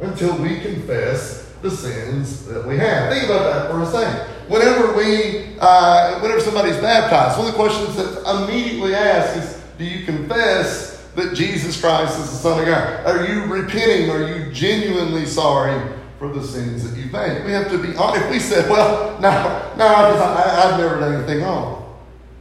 until 0.00 0.36
we 0.38 0.60
confess 0.60 1.52
the 1.62 1.70
sins 1.70 2.46
that 2.46 2.66
we 2.66 2.76
have. 2.78 3.12
Think 3.12 3.24
about 3.24 3.52
that 3.52 3.70
for 3.70 3.82
a 3.82 3.86
second. 3.86 4.20
Whenever 4.48 4.96
we, 4.96 5.56
uh, 5.58 6.20
whenever 6.20 6.40
somebody's 6.40 6.76
baptized, 6.76 7.38
one 7.38 7.48
of 7.48 7.52
the 7.52 7.58
questions 7.58 7.96
that's 7.96 8.28
immediately 8.28 8.94
asked 8.94 9.36
is, 9.36 9.58
"Do 9.76 9.84
you 9.84 10.04
confess 10.04 10.98
that 11.16 11.34
Jesus 11.34 11.80
Christ 11.80 12.18
is 12.20 12.30
the 12.30 12.36
Son 12.36 12.60
of 12.60 12.66
God? 12.66 13.06
Are 13.06 13.26
you 13.26 13.44
repenting? 13.44 14.10
Are 14.10 14.22
you 14.22 14.52
genuinely 14.52 15.26
sorry 15.26 15.80
for 16.18 16.28
the 16.28 16.42
sins 16.46 16.88
that 16.88 16.96
you've 16.96 17.12
made?" 17.12 17.44
We 17.44 17.52
have 17.52 17.70
to 17.70 17.78
be 17.78 17.96
honest. 17.96 18.26
If 18.26 18.30
we 18.30 18.38
said, 18.38 18.70
"Well, 18.70 19.18
no, 19.20 19.30
no, 19.76 19.86
I, 19.86 20.70
I've 20.70 20.78
never 20.78 21.00
done 21.00 21.14
anything 21.14 21.42
wrong," 21.42 21.84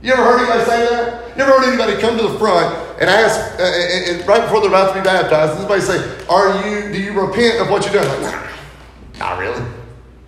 you 0.01 0.13
ever 0.13 0.23
heard 0.23 0.39
anybody 0.41 0.63
say 0.65 0.87
that? 0.89 1.25
You 1.36 1.44
ever 1.44 1.51
heard 1.51 1.68
anybody 1.68 2.01
come 2.01 2.18
to 2.18 2.24
the 2.24 2.39
front 2.39 2.74
and 3.00 3.10
ask, 3.10 3.60
uh, 3.60 3.63
and, 3.63 4.20
and 4.20 4.27
right 4.27 4.42
before 4.42 4.62
they're 4.62 4.70
about 4.70 4.94
to 4.94 5.00
be 5.00 5.04
baptized, 5.04 5.58
somebody 5.58 5.82
say, 5.82 6.25
"Are 6.30 6.65
you? 6.65 6.94
Do 6.94 7.01
you 7.01 7.20
repent 7.20 7.60
of 7.60 7.70
what 7.70 7.84
you've 7.84 7.94
done?" 7.94 8.22
Like, 8.22 8.34
nah, 8.34 8.50
not 9.20 9.39
really. 9.39 9.63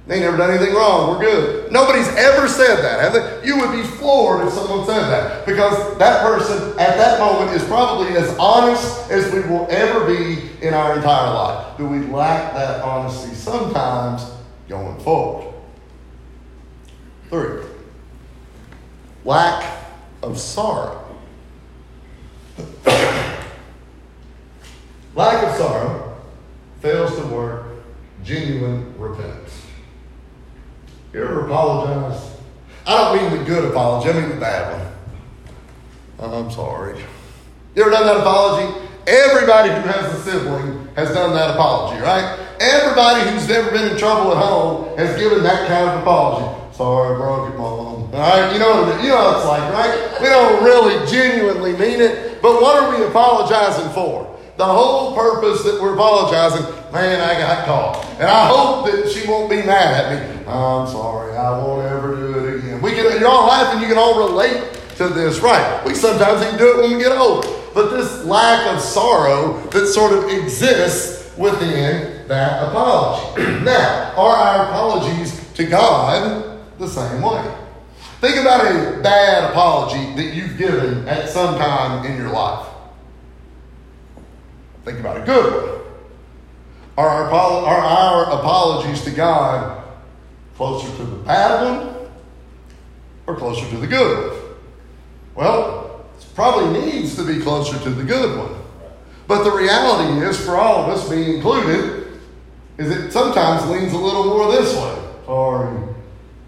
They 0.08 0.22
never 0.22 0.38
done 0.38 0.52
anything 0.52 0.74
wrong. 0.74 1.12
We're 1.12 1.20
good. 1.20 1.72
Nobody's 1.72 2.08
ever 2.16 2.48
said 2.48 2.78
that, 2.78 3.02
have 3.02 3.14
they? 3.14 3.46
You 3.46 3.58
would 3.60 3.72
be 3.72 3.84
floored 3.84 4.48
if 4.48 4.54
someone 4.54 4.86
said 4.86 5.02
that 5.10 5.46
because 5.46 5.98
that 5.98 6.22
person 6.22 6.72
at 6.80 6.98
that 6.98 7.20
moment 7.20 7.52
is 7.52 7.64
probably 7.66 8.16
as 8.16 8.34
honest 8.38 9.12
as 9.12 9.32
we 9.34 9.42
will 9.42 9.68
ever 9.70 10.06
be 10.06 10.50
in 10.66 10.74
our 10.74 10.96
entire 10.96 11.34
life. 11.34 11.78
Do 11.78 11.86
we 11.88 12.00
lack 12.08 12.54
that 12.54 12.82
honesty 12.82 13.36
sometimes 13.36 14.32
going 14.70 14.98
forward? 15.02 15.54
Three, 17.30 17.64
lack 19.26 19.77
of 20.28 20.38
sorrow. 20.38 21.04
Lack 25.16 25.44
of 25.48 25.56
sorrow 25.56 26.18
fails 26.82 27.16
to 27.18 27.26
work 27.28 27.66
genuine 28.24 28.94
repentance. 29.00 29.66
You 31.14 31.24
ever 31.24 31.46
apologize? 31.46 32.38
I 32.86 33.16
don't 33.16 33.32
mean 33.32 33.40
the 33.40 33.46
good 33.46 33.66
apology, 33.66 34.10
I 34.10 34.14
mean 34.22 34.30
the 34.30 34.36
bad 34.36 34.78
one. 36.20 36.34
I'm 36.34 36.52
sorry. 36.52 37.00
You 37.76 37.84
ever 37.84 37.92
done 37.92 38.06
that 38.06 38.18
apology? 38.18 38.86
Everybody 39.08 39.70
who 39.70 39.88
has 39.88 40.14
a 40.14 40.22
sibling 40.24 40.88
has 40.96 41.14
done 41.14 41.34
that 41.34 41.52
apology, 41.52 42.02
right? 42.02 42.38
Everybody 42.60 43.30
who's 43.30 43.48
never 43.48 43.72
been 43.72 43.92
in 43.92 43.98
trouble 43.98 44.32
at 44.32 44.44
home 44.44 44.98
has 44.98 45.18
given 45.18 45.44
that 45.44 45.68
kind 45.68 45.90
of 45.90 46.02
apology. 46.02 46.67
Sorry, 46.78 47.16
I 47.16 47.18
broke 47.18 47.52
it, 47.52 47.58
Mom. 47.58 48.12
Right, 48.12 48.54
you 48.54 48.60
know 48.60 48.84
what 48.84 49.04
you 49.04 49.10
know 49.10 49.16
what 49.16 49.38
it's 49.38 49.46
like, 49.48 49.74
right? 49.74 50.22
We 50.22 50.28
don't 50.28 50.64
really 50.64 51.08
genuinely 51.08 51.72
mean 51.74 52.00
it, 52.00 52.40
but 52.40 52.62
what 52.62 52.84
are 52.84 52.96
we 52.96 53.04
apologizing 53.04 53.90
for? 53.94 54.38
The 54.58 54.66
whole 54.66 55.16
purpose 55.16 55.64
that 55.64 55.82
we're 55.82 55.96
apologizing, 55.96 56.62
man, 56.94 57.20
I 57.20 57.34
got 57.40 57.66
caught, 57.66 58.06
and 58.20 58.30
I 58.30 58.48
hope 58.48 58.86
that 58.92 59.10
she 59.10 59.28
won't 59.28 59.50
be 59.50 59.56
mad 59.56 60.06
at 60.06 60.30
me. 60.30 60.46
I'm 60.46 60.88
sorry, 60.88 61.36
I 61.36 61.58
won't 61.58 61.84
ever 61.84 62.16
do 62.16 62.46
it 62.46 62.60
again. 62.60 62.80
We 62.84 62.92
can, 62.92 63.06
you're 63.20 63.28
all 63.28 63.48
laughing. 63.48 63.82
You 63.82 63.88
can 63.88 63.98
all 63.98 64.30
relate 64.30 64.80
to 64.98 65.08
this, 65.10 65.40
right? 65.40 65.84
We 65.84 65.96
sometimes 65.96 66.46
even 66.46 66.60
do 66.60 66.78
it 66.78 66.82
when 66.84 66.98
we 66.98 67.04
get 67.04 67.18
older, 67.18 67.48
but 67.74 67.90
this 67.90 68.24
lack 68.24 68.72
of 68.72 68.80
sorrow 68.82 69.60
that 69.72 69.88
sort 69.88 70.14
of 70.14 70.30
exists 70.30 71.36
within 71.40 72.28
that 72.28 72.68
apology. 72.68 73.42
now, 73.64 74.14
are 74.16 74.36
our 74.36 74.66
apologies 74.68 75.44
to 75.56 75.66
God 75.66 76.47
the 76.80 76.88
same 76.88 77.22
way. 77.22 77.56
Think 78.20 78.38
about 78.38 78.66
a 78.66 79.02
bad 79.02 79.52
apology 79.52 80.16
that 80.16 80.34
you've 80.34 80.58
given 80.58 81.08
at 81.08 81.30
some 81.30 81.58
time 81.58 82.06
in 82.06 82.18
your 82.18 82.30
life. 82.30 82.68
Think 84.86 85.00
about 85.00 85.18
a 85.18 85.26
good 85.26 85.54
one. 85.54 85.78
Are 86.98 87.10
our, 87.10 87.32
are 87.32 87.78
our 87.78 88.40
apologies 88.40 89.04
to 89.04 89.12
God 89.12 89.84
closer 90.56 90.88
to 90.98 91.04
the 91.04 91.18
bad 91.18 91.64
one 91.64 92.10
or 93.28 93.36
closer 93.36 93.70
to 93.70 93.78
the 93.78 93.86
good 93.86 94.32
one? 94.32 94.40
Well, 95.36 96.06
it 96.18 96.26
probably 96.34 96.82
needs 96.82 97.16
to 97.18 97.24
be 97.24 97.40
closer 97.40 97.78
to 97.78 97.90
the 97.92 98.04
good 98.04 98.40
one. 98.40 98.60
But 99.28 99.44
the 99.44 99.52
reality 99.52 100.26
is, 100.26 100.44
for 100.44 100.56
all 100.56 100.86
of 100.86 100.90
us, 100.90 101.10
me 101.12 101.36
included, 101.36 102.20
is 102.78 102.90
it 102.90 103.12
sometimes 103.12 103.70
leans 103.70 103.94
a 103.94 103.98
little 103.98 104.26
more 104.26 104.52
this 104.52 104.74
way. 104.74 105.04
Sorry, 105.26 105.96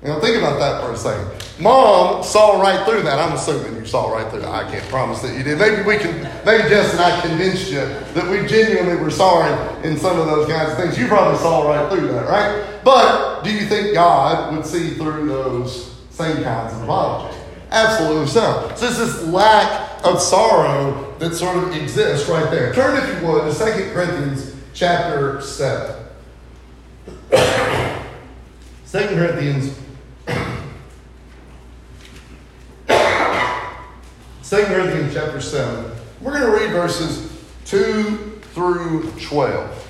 know, 0.07 0.19
think 0.21 0.37
about 0.37 0.59
that 0.59 0.81
for 0.81 0.93
a 0.93 0.97
second. 0.97 1.29
Mom 1.61 2.23
saw 2.23 2.61
right 2.61 2.87
through 2.87 3.01
that. 3.03 3.19
I'm 3.19 3.33
assuming 3.33 3.75
you 3.75 3.85
saw 3.85 4.09
right 4.09 4.29
through 4.31 4.41
that. 4.41 4.49
I 4.49 4.69
can't 4.71 4.87
promise 4.89 5.21
that 5.21 5.37
you 5.37 5.43
did. 5.43 5.59
Maybe 5.59 5.81
we 5.81 5.97
can, 5.97 6.21
maybe 6.45 6.69
Jess 6.69 6.93
and 6.93 7.01
I 7.01 7.19
convinced 7.19 7.69
you 7.69 7.79
that 7.79 8.29
we 8.29 8.47
genuinely 8.47 8.95
were 8.95 9.11
sorry 9.11 9.51
in 9.83 9.97
some 9.97 10.17
of 10.17 10.27
those 10.27 10.47
kinds 10.47 10.71
of 10.71 10.77
things. 10.77 10.97
You 10.97 11.07
probably 11.07 11.37
saw 11.39 11.67
right 11.67 11.91
through 11.91 12.07
that, 12.07 12.29
right? 12.29 12.81
But 12.83 13.43
do 13.43 13.51
you 13.51 13.65
think 13.65 13.93
God 13.93 14.55
would 14.55 14.65
see 14.65 14.91
through 14.91 15.27
those 15.27 15.93
same 16.11 16.43
kinds 16.43 16.73
of 16.73 16.83
apologies? 16.83 17.37
Absolutely 17.71 18.27
so. 18.27 18.71
So 18.77 18.87
it's 18.87 18.97
this 18.97 19.23
lack 19.25 20.03
of 20.05 20.21
sorrow 20.21 21.13
that 21.19 21.35
sort 21.35 21.57
of 21.57 21.75
exists 21.75 22.29
right 22.29 22.49
there. 22.49 22.73
Turn, 22.73 22.97
if 22.97 23.21
you 23.21 23.27
would, 23.27 23.53
to 23.53 23.57
2 23.57 23.91
Corinthians 23.91 24.55
chapter 24.73 25.41
7. 25.41 26.05
2 27.31 27.35
Corinthians 28.91 29.77
2 34.43 34.65
Corinthians 34.65 35.13
chapter 35.13 35.41
7. 35.41 35.91
We're 36.21 36.39
going 36.39 36.51
to 36.51 36.65
read 36.65 36.71
verses 36.71 37.31
2 37.65 38.39
through 38.53 39.11
12. 39.21 39.87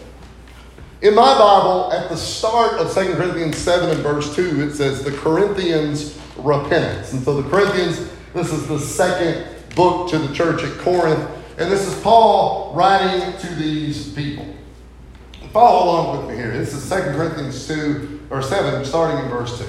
In 1.02 1.16
my 1.16 1.38
Bible, 1.38 1.92
at 1.94 2.10
the 2.10 2.18
start 2.18 2.74
of 2.74 2.94
2 2.94 3.16
Corinthians 3.16 3.58
7 3.58 3.90
and 3.90 4.00
verse 4.02 4.36
2, 4.36 4.62
it 4.62 4.76
says 4.76 5.04
the 5.04 5.12
Corinthians' 5.12 6.20
repentance. 6.38 7.14
And 7.14 7.24
so 7.24 7.42
the 7.42 7.50
Corinthians, 7.50 8.10
this 8.34 8.52
is 8.52 8.68
the 8.68 8.80
second 8.80 9.48
book 9.76 10.10
to 10.10 10.20
the 10.20 10.34
church 10.34 10.62
at 10.62 10.78
Corinth. 10.80 11.28
And 11.58 11.72
this 11.72 11.88
is 11.88 12.00
Paul 12.02 12.74
writing 12.76 13.38
to 13.40 13.56
these 13.56 14.14
people. 14.14 14.46
Follow 15.52 15.86
along 15.86 16.18
with 16.18 16.36
me 16.36 16.42
here. 16.42 16.52
This 16.52 16.74
is 16.74 16.88
2 16.90 16.96
Corinthians 16.96 17.68
2 17.68 18.28
or 18.30 18.42
7, 18.42 18.86
starting 18.86 19.24
in 19.24 19.32
verse 19.32 19.58
2. 19.58 19.66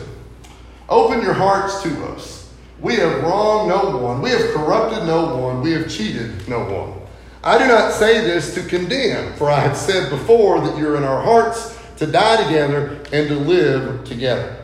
Open 0.90 1.22
your 1.22 1.34
hearts 1.34 1.82
to 1.84 2.06
us. 2.06 2.52
We 2.80 2.96
have 2.96 3.22
wronged 3.22 3.68
no 3.68 3.96
one. 3.96 4.20
We 4.20 4.30
have 4.30 4.50
corrupted 4.50 5.06
no 5.06 5.36
one. 5.36 5.62
We 5.62 5.70
have 5.72 5.88
cheated 5.88 6.48
no 6.48 6.64
one. 6.64 7.00
I 7.44 7.58
do 7.58 7.66
not 7.68 7.92
say 7.92 8.20
this 8.20 8.54
to 8.54 8.62
condemn, 8.62 9.34
for 9.34 9.48
I 9.48 9.60
have 9.60 9.76
said 9.76 10.10
before 10.10 10.60
that 10.60 10.76
you're 10.76 10.96
in 10.96 11.04
our 11.04 11.22
hearts 11.22 11.78
to 11.98 12.06
die 12.06 12.42
together 12.44 12.98
and 13.12 13.28
to 13.28 13.34
live 13.34 14.04
together. 14.04 14.56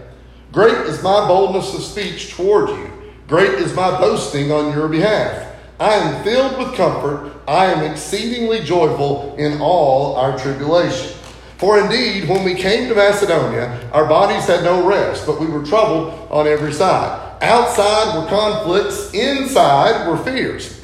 Great 0.52 0.74
is 0.86 1.02
my 1.02 1.28
boldness 1.28 1.74
of 1.74 1.82
speech 1.82 2.34
toward 2.34 2.70
you. 2.70 2.90
Great 3.28 3.54
is 3.54 3.74
my 3.74 3.90
boasting 3.98 4.50
on 4.50 4.72
your 4.72 4.88
behalf. 4.88 5.54
I 5.78 5.94
am 5.94 6.24
filled 6.24 6.58
with 6.58 6.74
comfort. 6.74 7.34
I 7.46 7.66
am 7.66 7.90
exceedingly 7.90 8.60
joyful 8.60 9.36
in 9.36 9.60
all 9.60 10.16
our 10.16 10.38
tribulation. 10.38 11.15
For 11.58 11.80
indeed, 11.80 12.28
when 12.28 12.44
we 12.44 12.54
came 12.54 12.88
to 12.88 12.94
Macedonia, 12.94 13.88
our 13.92 14.06
bodies 14.06 14.46
had 14.46 14.62
no 14.62 14.86
rest, 14.86 15.24
but 15.24 15.40
we 15.40 15.46
were 15.46 15.64
troubled 15.64 16.28
on 16.30 16.46
every 16.46 16.72
side. 16.72 17.42
Outside 17.42 18.18
were 18.18 18.28
conflicts, 18.28 19.12
inside 19.14 20.06
were 20.06 20.18
fears. 20.18 20.82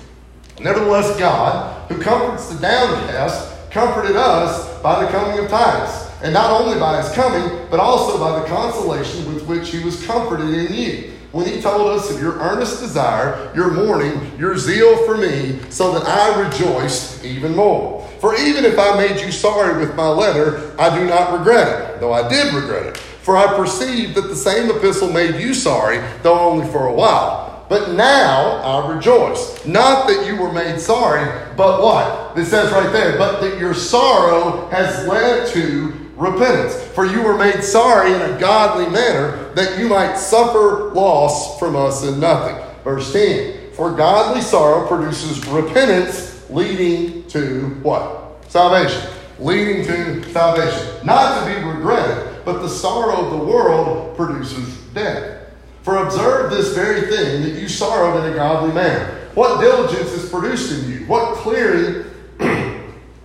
Nevertheless, 0.60 1.18
God, 1.18 1.90
who 1.90 2.00
comforts 2.00 2.48
the 2.48 2.60
downcast, 2.60 3.70
comforted 3.70 4.16
us 4.16 4.80
by 4.80 5.04
the 5.04 5.10
coming 5.10 5.44
of 5.44 5.50
Titus, 5.50 6.10
and 6.22 6.32
not 6.32 6.50
only 6.50 6.78
by 6.78 7.02
his 7.02 7.12
coming, 7.12 7.66
but 7.70 7.80
also 7.80 8.18
by 8.18 8.40
the 8.40 8.46
consolation 8.46 9.34
with 9.34 9.44
which 9.46 9.70
he 9.70 9.82
was 9.84 10.06
comforted 10.06 10.48
in 10.48 10.72
you. 10.72 11.11
When 11.32 11.46
he 11.46 11.62
told 11.62 11.88
us 11.98 12.10
of 12.10 12.20
your 12.20 12.34
earnest 12.34 12.80
desire, 12.80 13.50
your 13.54 13.70
mourning, 13.70 14.38
your 14.38 14.58
zeal 14.58 15.04
for 15.06 15.16
me, 15.16 15.58
so 15.70 15.98
that 15.98 16.06
I 16.06 16.42
rejoiced 16.42 17.24
even 17.24 17.56
more. 17.56 18.06
For 18.20 18.36
even 18.36 18.66
if 18.66 18.78
I 18.78 18.96
made 18.98 19.18
you 19.18 19.32
sorry 19.32 19.80
with 19.80 19.96
my 19.96 20.08
letter, 20.08 20.74
I 20.78 20.94
do 20.96 21.06
not 21.06 21.32
regret 21.32 21.68
it, 21.68 22.00
though 22.00 22.12
I 22.12 22.28
did 22.28 22.52
regret 22.52 22.86
it. 22.86 22.96
For 22.98 23.36
I 23.36 23.56
perceive 23.56 24.14
that 24.14 24.28
the 24.28 24.36
same 24.36 24.70
epistle 24.70 25.10
made 25.10 25.40
you 25.40 25.54
sorry, 25.54 26.00
though 26.22 26.38
only 26.38 26.70
for 26.70 26.86
a 26.86 26.92
while. 26.92 27.64
But 27.66 27.92
now 27.92 28.56
I 28.56 28.94
rejoice. 28.94 29.64
Not 29.64 30.06
that 30.08 30.26
you 30.26 30.36
were 30.36 30.52
made 30.52 30.78
sorry, 30.78 31.24
but 31.56 31.80
what? 31.80 32.36
It 32.36 32.44
says 32.44 32.70
right 32.72 32.92
there, 32.92 33.16
but 33.16 33.40
that 33.40 33.58
your 33.58 33.72
sorrow 33.72 34.68
has 34.68 35.06
led 35.08 35.48
to 35.54 35.94
repentance. 36.16 36.74
For 36.88 37.06
you 37.06 37.22
were 37.22 37.38
made 37.38 37.64
sorry 37.64 38.12
in 38.12 38.20
a 38.20 38.38
godly 38.38 38.90
manner, 38.90 39.41
that 39.54 39.78
you 39.78 39.88
might 39.88 40.16
suffer 40.16 40.92
loss 40.92 41.58
from 41.58 41.76
us 41.76 42.04
in 42.04 42.20
nothing. 42.20 42.56
Verse 42.84 43.12
10 43.12 43.72
For 43.72 43.92
godly 43.92 44.40
sorrow 44.40 44.86
produces 44.86 45.46
repentance, 45.46 46.48
leading 46.50 47.26
to 47.28 47.68
what? 47.82 48.44
Salvation. 48.48 49.10
Leading 49.38 49.84
to 49.86 50.22
salvation. 50.32 51.06
Not 51.06 51.40
to 51.40 51.54
be 51.54 51.66
regretted, 51.66 52.44
but 52.44 52.60
the 52.60 52.68
sorrow 52.68 53.24
of 53.24 53.30
the 53.38 53.44
world 53.44 54.16
produces 54.16 54.76
death. 54.94 55.48
For 55.82 55.96
observe 55.96 56.50
this 56.50 56.74
very 56.74 57.02
thing 57.02 57.42
that 57.42 57.60
you 57.60 57.68
sorrowed 57.68 58.24
in 58.24 58.32
a 58.32 58.36
godly 58.36 58.72
manner. 58.72 59.18
What 59.34 59.60
diligence 59.60 60.12
is 60.12 60.30
produced 60.30 60.72
in 60.72 60.90
you? 60.90 61.06
What 61.06 61.34
clearing, 61.36 62.04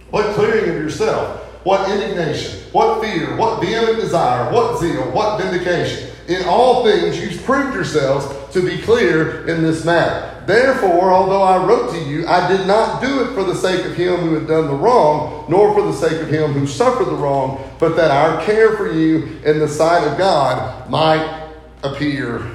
what 0.09 0.33
clearing 0.35 0.69
of 0.69 0.75
yourself? 0.75 1.43
What 1.63 1.91
indignation? 1.91 2.61
What 2.71 3.03
fear? 3.03 3.35
What 3.35 3.61
vehement 3.61 3.99
desire? 3.99 4.53
What 4.53 4.79
zeal? 4.79 5.11
What 5.11 5.41
vindication? 5.41 6.06
In 6.27 6.43
all 6.45 6.83
things 6.83 7.19
you've 7.19 7.43
proved 7.43 7.73
yourselves 7.73 8.53
to 8.53 8.61
be 8.61 8.81
clear 8.81 9.47
in 9.47 9.63
this 9.63 9.85
matter. 9.85 10.43
Therefore, 10.45 11.11
although 11.11 11.41
I 11.41 11.65
wrote 11.65 11.91
to 11.91 11.99
you, 11.99 12.27
I 12.27 12.47
did 12.47 12.67
not 12.67 13.01
do 13.01 13.21
it 13.21 13.33
for 13.33 13.43
the 13.43 13.55
sake 13.55 13.85
of 13.85 13.95
him 13.95 14.17
who 14.17 14.33
had 14.33 14.47
done 14.47 14.67
the 14.67 14.73
wrong, 14.73 15.45
nor 15.49 15.73
for 15.73 15.83
the 15.83 15.93
sake 15.93 16.21
of 16.21 16.29
him 16.29 16.53
who 16.53 16.67
suffered 16.67 17.05
the 17.05 17.15
wrong, 17.15 17.69
but 17.79 17.95
that 17.95 18.11
our 18.11 18.43
care 18.45 18.75
for 18.77 18.91
you 18.91 19.39
in 19.45 19.59
the 19.59 19.67
sight 19.67 20.05
of 20.05 20.17
God 20.17 20.89
might 20.89 21.49
appear 21.83 22.49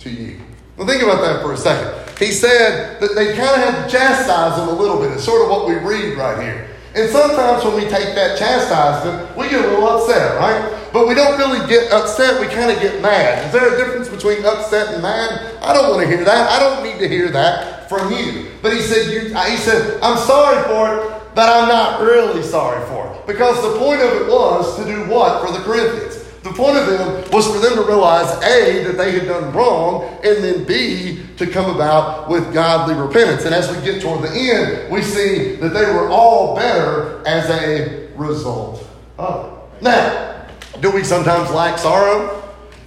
to 0.00 0.10
you. 0.10 0.40
Well, 0.76 0.86
think 0.86 1.02
about 1.02 1.20
that 1.22 1.42
for 1.42 1.52
a 1.52 1.56
second. 1.56 2.08
He 2.18 2.32
said 2.32 3.00
that 3.00 3.14
they 3.14 3.34
kind 3.34 3.62
of 3.62 3.74
had 3.74 3.84
to 3.84 3.90
chastise 3.90 4.58
him 4.58 4.68
a 4.68 4.72
little 4.72 5.00
bit. 5.00 5.12
It's 5.12 5.24
sort 5.24 5.42
of 5.42 5.50
what 5.50 5.68
we 5.68 5.74
read 5.74 6.16
right 6.16 6.42
here. 6.42 6.68
And 6.94 7.10
sometimes 7.10 7.64
when 7.64 7.74
we 7.74 7.82
take 7.82 8.14
that 8.14 8.38
chastisement, 8.38 9.36
we 9.36 9.48
get 9.48 9.64
a 9.64 9.68
little 9.68 9.88
upset, 9.88 10.36
right? 10.36 10.77
But 10.98 11.06
we 11.06 11.14
don't 11.14 11.38
really 11.38 11.64
get 11.68 11.92
upset, 11.92 12.40
we 12.40 12.48
kind 12.48 12.72
of 12.72 12.80
get 12.80 13.00
mad. 13.00 13.46
Is 13.46 13.52
there 13.52 13.72
a 13.72 13.76
difference 13.78 14.08
between 14.08 14.44
upset 14.44 14.94
and 14.94 15.00
mad? 15.00 15.56
I 15.62 15.72
don't 15.72 15.90
want 15.90 16.02
to 16.02 16.08
hear 16.08 16.24
that. 16.24 16.50
I 16.50 16.58
don't 16.58 16.82
need 16.82 16.98
to 16.98 17.08
hear 17.08 17.30
that 17.30 17.88
from 17.88 18.10
you. 18.10 18.50
But 18.62 18.72
he 18.72 18.80
said, 18.80 19.12
you, 19.12 19.20
he 19.28 19.56
said, 19.58 20.00
I'm 20.02 20.18
sorry 20.18 20.60
for 20.64 20.96
it, 20.96 21.34
but 21.36 21.48
I'm 21.48 21.68
not 21.68 22.00
really 22.00 22.42
sorry 22.42 22.84
for 22.88 23.14
it. 23.14 23.26
Because 23.28 23.62
the 23.62 23.78
point 23.78 24.00
of 24.00 24.10
it 24.10 24.26
was 24.26 24.76
to 24.76 24.84
do 24.86 25.08
what 25.08 25.46
for 25.46 25.56
the 25.56 25.62
Corinthians? 25.62 26.24
The 26.42 26.50
point 26.50 26.76
of 26.76 26.88
them 26.88 27.30
was 27.30 27.46
for 27.46 27.60
them 27.60 27.76
to 27.76 27.82
realize 27.82 28.32
A, 28.42 28.82
that 28.82 28.96
they 28.96 29.12
had 29.12 29.28
done 29.28 29.52
wrong, 29.52 30.02
and 30.24 30.42
then 30.42 30.64
B, 30.64 31.22
to 31.36 31.46
come 31.46 31.72
about 31.72 32.28
with 32.28 32.52
godly 32.52 32.96
repentance. 32.96 33.44
And 33.44 33.54
as 33.54 33.70
we 33.70 33.80
get 33.84 34.02
toward 34.02 34.22
the 34.22 34.32
end, 34.36 34.90
we 34.90 35.02
see 35.02 35.54
that 35.60 35.68
they 35.68 35.84
were 35.92 36.08
all 36.08 36.56
better 36.56 37.22
as 37.24 37.48
a 37.50 38.08
result 38.16 38.84
of 39.16 39.46
it. 39.46 39.82
Now, 39.84 40.34
do 40.80 40.90
we 40.90 41.04
sometimes 41.04 41.50
lack 41.50 41.78
sorrow? 41.78 42.42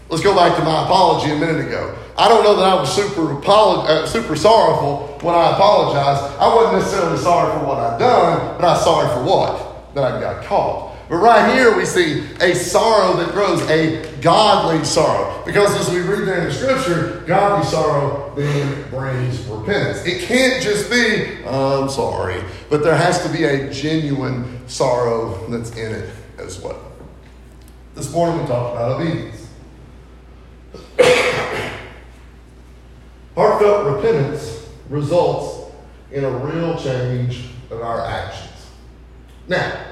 Let's 0.10 0.23
go 0.23 0.36
back 0.36 0.58
to 0.58 0.63
my 0.63 0.84
apology 0.84 1.32
a 1.32 1.36
minute 1.36 1.67
ago. 1.67 1.97
I 2.17 2.27
don't 2.27 2.43
know 2.43 2.55
that 2.58 2.65
I 2.65 2.75
was 2.75 2.93
super 2.93 3.34
apolog- 3.34 3.88
uh, 3.88 4.05
super 4.05 4.36
sorrowful 4.36 5.17
when 5.21 5.34
I 5.34 5.53
apologized. 5.53 6.38
I 6.38 6.53
wasn't 6.53 6.79
necessarily 6.79 7.17
sorry 7.17 7.58
for 7.58 7.65
what 7.65 7.77
I'd 7.77 7.97
done, 7.97 8.58
but 8.58 8.65
I 8.65 8.73
was 8.73 8.84
sorry 8.84 9.08
for 9.08 9.23
what? 9.23 9.95
That 9.95 10.03
I 10.03 10.19
got 10.19 10.43
caught. 10.43 10.91
But 11.10 11.17
right 11.17 11.53
here 11.53 11.75
we 11.75 11.86
see 11.86 12.25
a 12.39 12.55
sorrow 12.55 13.17
that 13.17 13.34
grows, 13.34 13.62
a 13.69 14.19
godly 14.21 14.84
sorrow. 14.86 15.43
Because 15.45 15.73
as 15.79 15.93
we 15.93 16.01
read 16.01 16.27
there 16.27 16.39
in 16.39 16.43
the 16.45 16.53
scripture, 16.53 17.23
godly 17.25 17.65
sorrow 17.65 18.34
then 18.36 18.89
brings 18.89 19.39
repentance. 19.45 20.05
It 20.05 20.21
can't 20.21 20.62
just 20.62 20.89
be, 20.89 21.45
I'm 21.45 21.89
sorry, 21.89 22.41
but 22.69 22.84
there 22.84 22.95
has 22.95 23.23
to 23.23 23.29
be 23.29 23.43
a 23.43 23.71
genuine 23.73 24.67
sorrow 24.67 25.47
that's 25.49 25.71
in 25.71 25.91
it 25.93 26.10
as 26.38 26.62
well. 26.62 26.90
This 28.01 28.11
morning 28.13 28.41
we 28.41 28.47
talked 28.47 28.75
about 28.75 28.99
obedience. 28.99 29.47
Heartfelt 33.35 33.95
repentance 33.95 34.67
results 34.89 35.71
in 36.11 36.23
a 36.23 36.29
real 36.31 36.79
change 36.79 37.49
of 37.69 37.81
our 37.81 38.03
actions. 38.03 38.71
Now, 39.47 39.85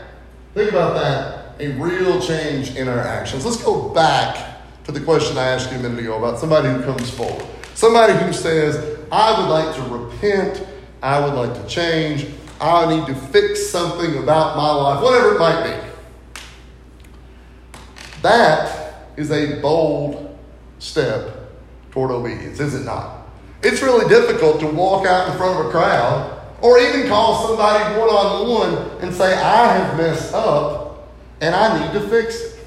Think 0.56 0.72
about 0.72 0.96
that. 0.96 1.62
A 1.62 1.80
real 1.80 2.20
change 2.20 2.76
in 2.76 2.88
our 2.88 2.98
actions. 2.98 3.46
Let's 3.46 3.62
go 3.62 3.90
back 3.90 4.58
to 4.86 4.92
the 4.92 5.02
question 5.02 5.38
I 5.38 5.50
asked 5.50 5.72
you 5.72 5.78
a 5.78 5.82
minute 5.84 6.00
ago 6.00 6.18
about 6.18 6.40
somebody 6.40 6.68
who 6.68 6.82
comes 6.82 7.12
forward. 7.12 7.46
Somebody 7.76 8.14
who 8.14 8.34
says, 8.34 8.98
I 9.12 9.40
would 9.40 9.50
like 9.50 9.76
to 9.76 9.82
repent, 9.84 10.68
I 11.04 11.24
would 11.24 11.36
like 11.36 11.54
to 11.62 11.68
change, 11.68 12.26
I 12.60 12.90
need 12.90 13.06
to 13.06 13.14
fix 13.14 13.70
something 13.70 14.18
about 14.18 14.58
my 14.58 14.72
life, 14.72 15.04
whatever 15.04 15.36
it 15.36 15.40
might 15.40 15.64
be. 15.64 15.89
That 18.22 19.10
is 19.18 19.32
a 19.32 19.60
bold 19.62 20.38
step 20.80 21.52
toward 21.92 22.12
obedience, 22.12 22.60
is 22.60 22.76
it 22.76 22.86
not? 22.86 23.28
It's 23.64 23.82
really 23.82 24.08
difficult 24.08 24.60
to 24.62 24.68
walk 24.68 25.06
out 25.06 25.30
in 25.30 25.38
front 25.38 25.60
of 25.60 25.66
a 25.66 25.70
crowd 25.70 26.40
or 26.62 26.80
even 26.80 27.08
call 27.08 27.48
somebody 27.48 27.98
one 27.98 28.10
on 28.10 28.50
one 28.50 29.02
and 29.02 29.14
say, 29.14 29.34
I 29.34 29.78
have 29.78 29.98
messed 29.98 30.34
up 30.34 31.10
and 31.42 31.56
I 31.56 31.80
need 31.80 32.00
to 32.00 32.08
fix 32.08 32.42
it. 32.42 32.60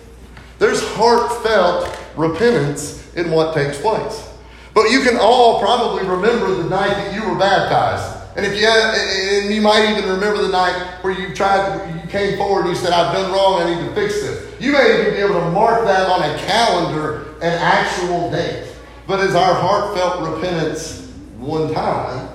There's 0.59 0.83
heartfelt 0.95 1.99
repentance 2.17 3.15
in 3.15 3.31
what 3.31 3.55
takes 3.55 3.81
place. 3.81 4.29
But 4.75 4.91
you 4.91 5.03
can 5.03 5.19
all 5.19 5.61
probably 5.61 6.07
remember 6.07 6.55
the 6.55 6.69
night 6.69 6.95
that 6.95 7.15
you 7.15 7.29
were 7.29 7.39
baptized. 7.39 8.19
And 8.37 8.47
if 8.47 8.59
you 8.59 8.67
and 8.67 9.55
you 9.55 9.61
might 9.61 9.91
even 9.91 10.09
remember 10.09 10.41
the 10.41 10.49
night 10.49 11.03
where 11.03 11.13
you 11.13 11.35
tried, 11.35 12.02
came 12.13 12.37
forward 12.37 12.67
and 12.67 12.71
you 12.71 12.77
said, 12.77 12.93
"I've 12.93 13.13
done 13.13 13.33
wrong. 13.33 13.63
I 13.63 13.75
need 13.75 13.89
to 13.89 13.95
fix 13.95 14.21
this." 14.21 14.45
You 14.61 14.73
may 14.73 15.01
even 15.01 15.15
be 15.15 15.21
able 15.21 15.41
to 15.41 15.51
mark 15.51 15.85
that 15.87 16.09
on 16.09 16.23
a 16.23 16.39
calendar, 16.39 17.25
an 17.41 17.53
actual 17.59 18.31
date. 18.31 18.69
But 19.09 19.21
is 19.21 19.35
our 19.35 19.55
heartfelt 19.55 20.21
repentance 20.21 21.09
one 21.39 21.75
time, 21.75 22.29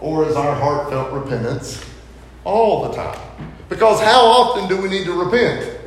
or 0.00 0.26
is 0.26 0.34
our 0.34 0.54
heartfelt 0.54 1.12
repentance 1.12 1.80
all 2.44 2.88
the 2.88 2.96
time? 2.96 3.18
Because 3.68 4.00
how 4.00 4.24
often 4.26 4.68
do 4.68 4.82
we 4.82 4.88
need 4.88 5.04
to 5.04 5.12
repent? 5.12 5.78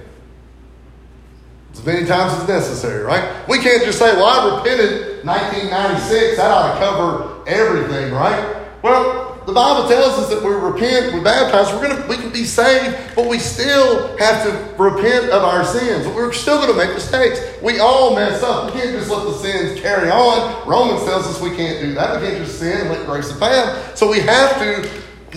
As 1.74 1.84
many 1.86 2.06
times 2.06 2.34
as 2.34 2.48
necessary, 2.48 3.04
right? 3.04 3.24
We 3.50 3.58
can't 3.58 3.84
just 3.84 4.00
say, 4.00 4.16
well, 4.16 4.26
I 4.26 4.58
repented 4.58 5.26
1996, 5.26 6.38
that 6.38 6.52
ought 6.52 6.74
to 6.74 6.80
cover 6.80 7.30
everything, 7.48 8.14
right? 8.14 8.56
Well, 8.82 9.23
the 9.46 9.54
Bible 9.54 9.90
tells 9.90 10.20
us 10.20 10.30
that 10.30 10.42
we 10.42 10.54
repent, 10.54 11.14
we 11.14 11.20
baptize, 11.20 11.74
we're 11.74 11.88
gonna 11.88 12.08
we 12.08 12.16
can 12.16 12.32
be 12.32 12.46
saved, 12.46 13.16
but 13.16 13.28
we 13.28 13.40
still 13.40 14.16
have 14.18 14.44
to 14.44 14.82
repent 14.82 15.26
of 15.32 15.44
our 15.44 15.66
sins. 15.66 16.08
We're 16.08 16.32
still 16.32 16.60
gonna 16.60 16.78
make 16.78 16.94
mistakes. 16.94 17.42
We 17.62 17.80
all 17.80 18.16
mess 18.16 18.42
up. 18.42 18.74
We 18.74 18.80
can't 18.80 18.92
just 18.92 19.10
let 19.10 19.24
the 19.24 19.34
sins 19.34 19.80
carry 19.82 20.10
on. 20.10 20.68
Romans 20.68 21.04
tells 21.04 21.28
us 21.28 21.42
we 21.42 21.56
can't 21.56 21.82
do 21.82 21.94
that. 21.96 22.22
We 22.22 22.28
can't 22.28 22.40
just 22.40 22.60
sin 22.60 22.82
and 22.82 22.90
let 22.90 23.06
grace 23.06 23.36
abound. 23.36 23.98
So 23.98 24.10
we 24.10 24.20
have 24.22 24.58
to 24.60 24.90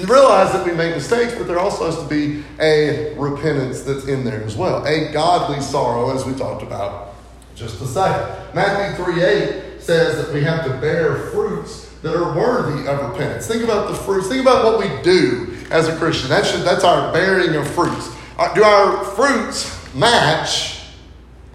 realize 0.06 0.52
that 0.52 0.64
we 0.64 0.72
make 0.72 0.94
mistakes, 0.94 1.34
but 1.34 1.46
there 1.48 1.58
also 1.58 1.86
has 1.86 1.98
to 1.98 2.08
be 2.08 2.44
a 2.60 3.14
repentance 3.18 3.82
that's 3.82 4.06
in 4.06 4.24
there 4.24 4.42
as 4.42 4.56
well. 4.56 4.84
A 4.84 5.10
godly 5.12 5.60
sorrow, 5.60 6.14
as 6.14 6.24
we 6.24 6.34
talked 6.34 6.62
about 6.62 7.14
just 7.56 7.80
a 7.80 7.86
second. 7.86 8.54
Matthew 8.54 9.04
3 9.04 9.22
8 9.22 9.82
says 9.82 10.24
that 10.24 10.32
we 10.32 10.42
have 10.42 10.64
to 10.64 10.70
bear 10.78 11.16
fruits 11.30 11.85
that 12.02 12.14
are 12.14 12.36
worthy 12.36 12.86
of 12.86 13.10
repentance. 13.10 13.46
Think 13.46 13.64
about 13.64 13.88
the 13.88 13.94
fruits. 13.94 14.28
Think 14.28 14.42
about 14.42 14.64
what 14.64 14.78
we 14.78 15.02
do 15.02 15.56
as 15.70 15.88
a 15.88 15.96
Christian. 15.96 16.28
That 16.28 16.46
should, 16.46 16.62
that's 16.62 16.84
our 16.84 17.12
bearing 17.12 17.54
of 17.56 17.68
fruits. 17.70 18.10
Uh, 18.38 18.52
do 18.54 18.62
our 18.62 19.04
fruits 19.04 19.94
match 19.94 20.82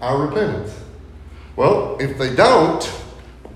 our 0.00 0.26
repentance? 0.26 0.78
Well, 1.56 1.96
if 2.00 2.18
they 2.18 2.34
don't, 2.34 2.90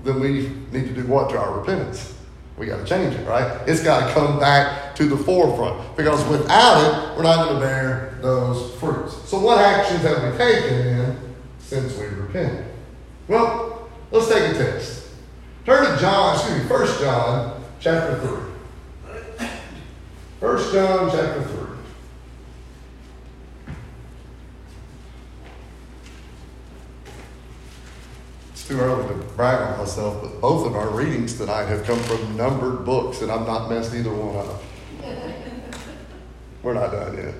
then 0.03 0.19
we 0.19 0.49
need 0.71 0.87
to 0.87 0.93
do 0.93 1.05
what 1.05 1.29
to 1.31 1.37
our 1.37 1.59
repentance? 1.59 2.13
We 2.57 2.65
got 2.65 2.77
to 2.77 2.85
change 2.85 3.13
it, 3.13 3.27
right? 3.27 3.61
It's 3.67 3.83
got 3.83 4.07
to 4.07 4.13
come 4.13 4.39
back 4.39 4.95
to 4.95 5.05
the 5.05 5.17
forefront 5.17 5.95
because 5.95 6.23
without 6.27 6.81
it, 6.81 7.17
we're 7.17 7.23
not 7.23 7.45
going 7.45 7.59
to 7.59 7.65
bear 7.65 8.17
those 8.21 8.73
fruits. 8.79 9.15
So, 9.29 9.39
what 9.39 9.59
actions 9.59 10.01
have 10.01 10.23
we 10.23 10.37
taken 10.37 10.77
then 10.77 11.35
since 11.59 11.95
we 11.97 12.05
repented? 12.07 12.65
Well, 13.27 13.89
let's 14.11 14.27
take 14.27 14.55
a 14.55 14.57
test. 14.57 14.96
Turn 15.67 15.83
to 15.83 15.99
John, 15.99 16.33
excuse 16.33 16.63
me, 16.63 16.69
1 16.69 16.87
John 17.01 17.61
chapter 17.81 18.17
3. 18.21 19.47
1 20.39 20.71
John 20.71 21.11
chapter 21.11 21.43
3. 21.43 21.67
It's 28.53 28.65
too 28.65 28.79
early 28.79 29.09
to 29.09 29.13
brag 29.35 29.73
on 29.73 29.79
myself, 29.79 30.21
but 30.21 30.39
both 30.39 30.65
of 30.65 30.73
our 30.73 30.87
readings 30.87 31.37
tonight 31.37 31.65
have 31.65 31.83
come 31.83 31.99
from 31.99 32.37
numbered 32.37 32.85
books, 32.85 33.21
and 33.21 33.29
I've 33.29 33.45
not 33.45 33.69
messed 33.69 33.93
either 33.93 34.13
one 34.13 34.47
up. 34.47 34.63
We're 36.63 36.75
not 36.75 36.93
done 36.93 37.17
yet. 37.17 37.33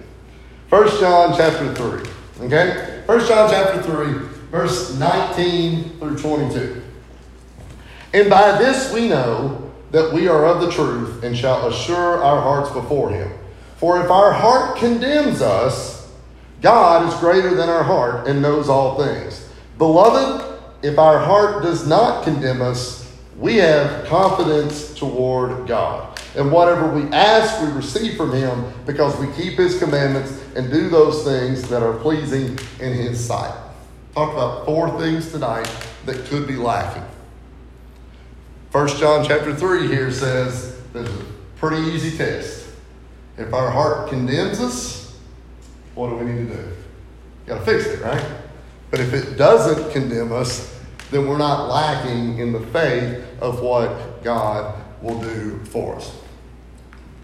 1 0.67 0.99
John 0.99 1.33
chapter 1.37 1.73
3. 1.73 2.45
Okay? 2.47 3.03
1 3.05 3.25
John 3.25 3.49
chapter 3.49 3.81
3, 3.81 4.13
verse 4.51 4.99
19 4.99 5.99
through 5.99 6.17
22. 6.17 6.83
And 8.13 8.29
by 8.29 8.57
this 8.57 8.91
we 8.93 9.07
know 9.07 9.71
that 9.91 10.13
we 10.13 10.27
are 10.27 10.45
of 10.45 10.61
the 10.61 10.71
truth 10.71 11.23
and 11.23 11.37
shall 11.37 11.67
assure 11.67 12.23
our 12.23 12.41
hearts 12.41 12.71
before 12.71 13.09
him. 13.09 13.31
For 13.77 14.03
if 14.03 14.09
our 14.09 14.33
heart 14.33 14.77
condemns 14.77 15.41
us, 15.41 16.11
God 16.61 17.07
is 17.07 17.19
greater 17.19 17.53
than 17.53 17.69
our 17.69 17.83
heart 17.83 18.27
and 18.27 18.41
knows 18.41 18.69
all 18.69 18.97
things. 18.97 19.47
Beloved, 19.77 20.59
if 20.81 20.97
our 20.97 21.19
heart 21.19 21.63
does 21.63 21.87
not 21.87 22.23
condemn 22.23 22.61
us, 22.61 23.15
we 23.37 23.57
have 23.57 24.05
confidence 24.07 24.93
toward 24.95 25.67
God. 25.67 26.19
And 26.35 26.51
whatever 26.51 26.87
we 26.91 27.03
ask, 27.11 27.61
we 27.61 27.71
receive 27.71 28.17
from 28.17 28.31
Him 28.31 28.65
because 28.85 29.17
we 29.19 29.27
keep 29.33 29.57
His 29.57 29.77
commandments 29.77 30.43
and 30.55 30.71
do 30.71 30.89
those 30.89 31.23
things 31.23 31.67
that 31.69 31.83
are 31.83 31.93
pleasing 31.93 32.57
in 32.79 32.93
His 32.93 33.23
sight. 33.23 33.55
Talk 34.13 34.33
about 34.33 34.65
four 34.65 34.99
things 34.99 35.31
tonight 35.31 35.69
that 36.05 36.25
could 36.25 36.47
be 36.47 36.55
lacking. 36.55 37.03
First 38.77 38.99
John 38.99 39.25
chapter 39.25 39.55
3 39.55 39.87
here 39.87 40.11
says 40.11 40.79
there's 40.93 41.09
a 41.09 41.25
pretty 41.55 41.81
easy 41.93 42.15
test. 42.15 42.69
If 43.35 43.51
our 43.51 43.71
heart 43.71 44.07
condemns 44.07 44.59
us, 44.59 45.17
what 45.95 46.09
do 46.09 46.15
we 46.17 46.31
need 46.31 46.47
to 46.49 46.57
do? 46.57 46.73
Got 47.47 47.57
to 47.57 47.65
fix 47.65 47.87
it, 47.87 48.03
right? 48.03 48.23
But 48.91 48.99
if 48.99 49.15
it 49.15 49.35
doesn't 49.35 49.91
condemn 49.91 50.31
us, 50.31 50.79
then 51.09 51.27
we're 51.27 51.39
not 51.39 51.69
lacking 51.69 52.37
in 52.37 52.53
the 52.53 52.59
faith 52.67 53.25
of 53.41 53.61
what 53.61 54.23
God 54.23 54.79
will 55.01 55.19
do 55.21 55.57
for 55.65 55.95
us. 55.95 56.15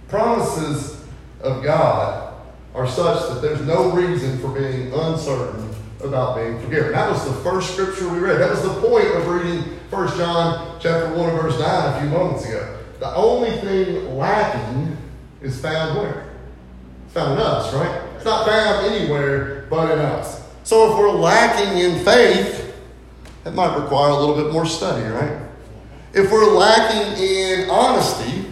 Promises 0.08 1.06
of 1.42 1.64
God 1.64 2.34
are 2.74 2.88
such 2.88 3.30
that 3.30 3.44
there's 3.44 3.62
no 3.62 3.92
reason 3.92 4.40
for 4.40 4.48
being 4.48 4.92
uncertain 4.92 5.70
about 6.04 6.36
being 6.36 6.60
forgiven. 6.62 6.94
That 6.94 7.12
was 7.12 7.24
the 7.26 7.44
first 7.44 7.74
scripture 7.74 8.10
we 8.10 8.18
read. 8.18 8.40
That 8.40 8.50
was 8.50 8.64
the 8.64 8.74
point 8.82 9.06
of 9.14 9.28
reading 9.28 9.80
1 9.94 10.18
John 10.18 10.80
chapter 10.80 11.14
1 11.16 11.30
verse 11.36 11.60
9 11.60 11.62
a 11.62 12.00
few 12.02 12.10
moments 12.10 12.46
ago. 12.46 12.80
The 13.00 13.14
only 13.16 13.52
thing 13.58 14.18
lacking 14.18 14.98
is 15.40 15.62
found 15.62 16.00
where? 16.00 16.32
It's 17.06 17.14
found 17.14 17.34
in 17.34 17.46
us, 17.46 17.72
right? 17.76 18.02
It's 18.16 18.26
not 18.26 18.48
found 18.48 18.88
anywhere 18.88 19.68
but 19.70 19.92
in 19.92 20.00
us. 20.00 20.42
So 20.64 20.92
if 20.92 20.98
we're 20.98 21.12
lacking 21.12 21.78
in 21.78 22.04
faith, 22.04 22.74
that 23.44 23.54
might 23.54 23.78
require 23.78 24.10
a 24.10 24.16
little 24.16 24.36
bit 24.36 24.52
more 24.52 24.66
study, 24.66 25.06
right? 25.06 25.40
If 26.12 26.32
we're 26.32 26.52
lacking 26.56 27.24
in 27.24 27.70
honesty, 27.70 28.50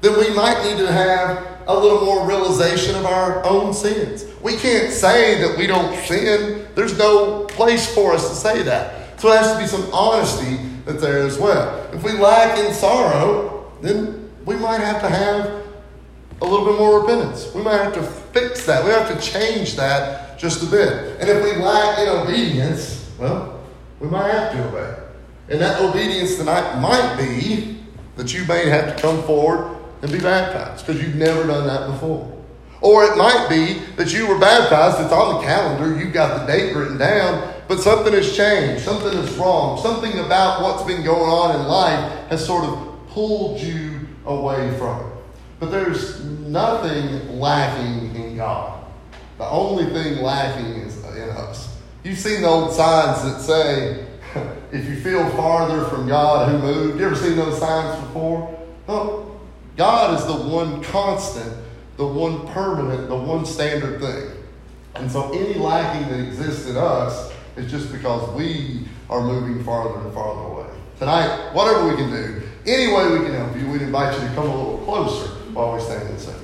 then 0.00 0.16
we 0.16 0.32
might 0.36 0.62
need 0.62 0.78
to 0.78 0.92
have 0.92 1.60
a 1.66 1.76
little 1.76 2.04
more 2.04 2.24
realization 2.24 2.94
of 2.94 3.04
our 3.04 3.44
own 3.44 3.74
sins. 3.74 4.26
We 4.42 4.56
can't 4.56 4.92
say 4.92 5.40
that 5.42 5.58
we 5.58 5.66
don't 5.66 5.92
sin. 6.06 6.68
There's 6.76 6.96
no 6.96 7.46
place 7.46 7.92
for 7.92 8.14
us 8.14 8.28
to 8.28 8.34
say 8.36 8.62
that. 8.62 8.97
So 9.18 9.30
there 9.30 9.38
has 9.38 9.52
to 9.52 9.58
be 9.58 9.66
some 9.66 9.92
honesty 9.92 10.58
that 10.84 11.00
there 11.00 11.26
as 11.26 11.38
well. 11.38 11.88
If 11.92 12.02
we 12.02 12.12
lack 12.12 12.58
in 12.58 12.72
sorrow, 12.72 13.72
then 13.82 14.30
we 14.44 14.56
might 14.56 14.80
have 14.80 15.00
to 15.02 15.08
have 15.08 15.64
a 16.40 16.44
little 16.44 16.64
bit 16.64 16.78
more 16.78 17.00
repentance. 17.00 17.52
We 17.54 17.62
might 17.62 17.78
have 17.78 17.94
to 17.94 18.02
fix 18.02 18.64
that. 18.66 18.84
We 18.84 18.90
have 18.90 19.08
to 19.12 19.20
change 19.20 19.74
that 19.76 20.38
just 20.38 20.62
a 20.62 20.66
bit. 20.66 21.20
And 21.20 21.28
if 21.28 21.42
we 21.42 21.60
lack 21.60 21.98
in 21.98 22.08
obedience, 22.08 23.10
well, 23.18 23.60
we 23.98 24.08
might 24.08 24.30
have 24.30 24.52
to 24.52 24.68
obey. 24.68 25.02
And 25.48 25.60
that 25.60 25.80
obedience 25.80 26.36
tonight 26.36 26.80
might 26.80 27.16
be 27.16 27.78
that 28.16 28.32
you 28.32 28.44
may 28.44 28.68
have 28.68 28.94
to 28.94 29.02
come 29.02 29.22
forward 29.24 29.76
and 30.02 30.12
be 30.12 30.20
baptized 30.20 30.86
because 30.86 31.02
you've 31.02 31.16
never 31.16 31.46
done 31.46 31.66
that 31.66 31.90
before. 31.90 32.32
Or 32.80 33.04
it 33.04 33.16
might 33.16 33.48
be 33.48 33.80
that 33.96 34.12
you 34.12 34.28
were 34.28 34.38
baptized, 34.38 35.00
it's 35.00 35.12
on 35.12 35.40
the 35.40 35.42
calendar, 35.42 35.98
you've 35.98 36.12
got 36.12 36.40
the 36.40 36.52
date 36.52 36.74
written 36.76 36.98
down, 36.98 37.54
but 37.68 37.80
something 37.80 38.14
has 38.14 38.34
changed, 38.34 38.82
something 38.82 39.16
is 39.18 39.36
wrong, 39.36 39.78
something 39.80 40.18
about 40.18 40.62
what's 40.62 40.82
been 40.84 41.04
going 41.04 41.30
on 41.30 41.54
in 41.54 41.66
life 41.68 42.28
has 42.30 42.44
sort 42.44 42.64
of 42.64 43.08
pulled 43.08 43.60
you 43.60 44.00
away 44.24 44.76
from 44.78 45.00
it. 45.00 45.12
But 45.60 45.70
there's 45.70 46.24
nothing 46.24 47.38
lacking 47.38 48.14
in 48.14 48.36
God. 48.36 48.84
The 49.36 49.44
only 49.44 49.84
thing 49.84 50.22
lacking 50.22 50.82
is 50.82 51.04
in 51.04 51.28
us. 51.30 51.76
You've 52.04 52.18
seen 52.18 52.42
the 52.42 52.48
old 52.48 52.72
signs 52.72 53.22
that 53.24 53.40
say, 53.40 54.06
if 54.72 54.88
you 54.88 54.96
feel 55.00 55.28
farther 55.30 55.84
from 55.86 56.08
God, 56.08 56.50
who 56.50 56.58
moved? 56.58 57.00
You 57.00 57.06
ever 57.06 57.16
seen 57.16 57.36
those 57.36 57.58
signs 57.58 58.00
before? 58.06 58.58
Oh, 58.88 59.38
God 59.76 60.18
is 60.18 60.26
the 60.26 60.48
one 60.48 60.82
constant, 60.84 61.54
the 61.96 62.06
one 62.06 62.46
permanent, 62.48 63.08
the 63.08 63.16
one 63.16 63.44
standard 63.44 64.00
thing. 64.00 64.30
And 64.94 65.10
so 65.10 65.30
any 65.32 65.54
lacking 65.54 66.08
that 66.08 66.20
exists 66.20 66.66
in 66.66 66.76
us 66.76 67.27
is 67.58 67.70
just 67.70 67.92
because 67.92 68.28
we 68.34 68.86
are 69.10 69.20
moving 69.20 69.62
farther 69.64 70.00
and 70.00 70.14
farther 70.14 70.52
away. 70.52 70.66
Tonight, 70.98 71.52
whatever 71.52 71.88
we 71.88 71.96
can 71.96 72.10
do, 72.10 72.42
any 72.66 72.92
way 72.92 73.18
we 73.18 73.24
can 73.24 73.34
help 73.34 73.56
you, 73.56 73.68
we'd 73.70 73.82
invite 73.82 74.14
you 74.14 74.28
to 74.28 74.34
come 74.34 74.48
a 74.48 74.56
little 74.56 74.78
closer 74.84 75.28
while 75.52 75.74
we 75.74 75.80
stand 75.80 76.08
and 76.08 76.18
sing. 76.18 76.37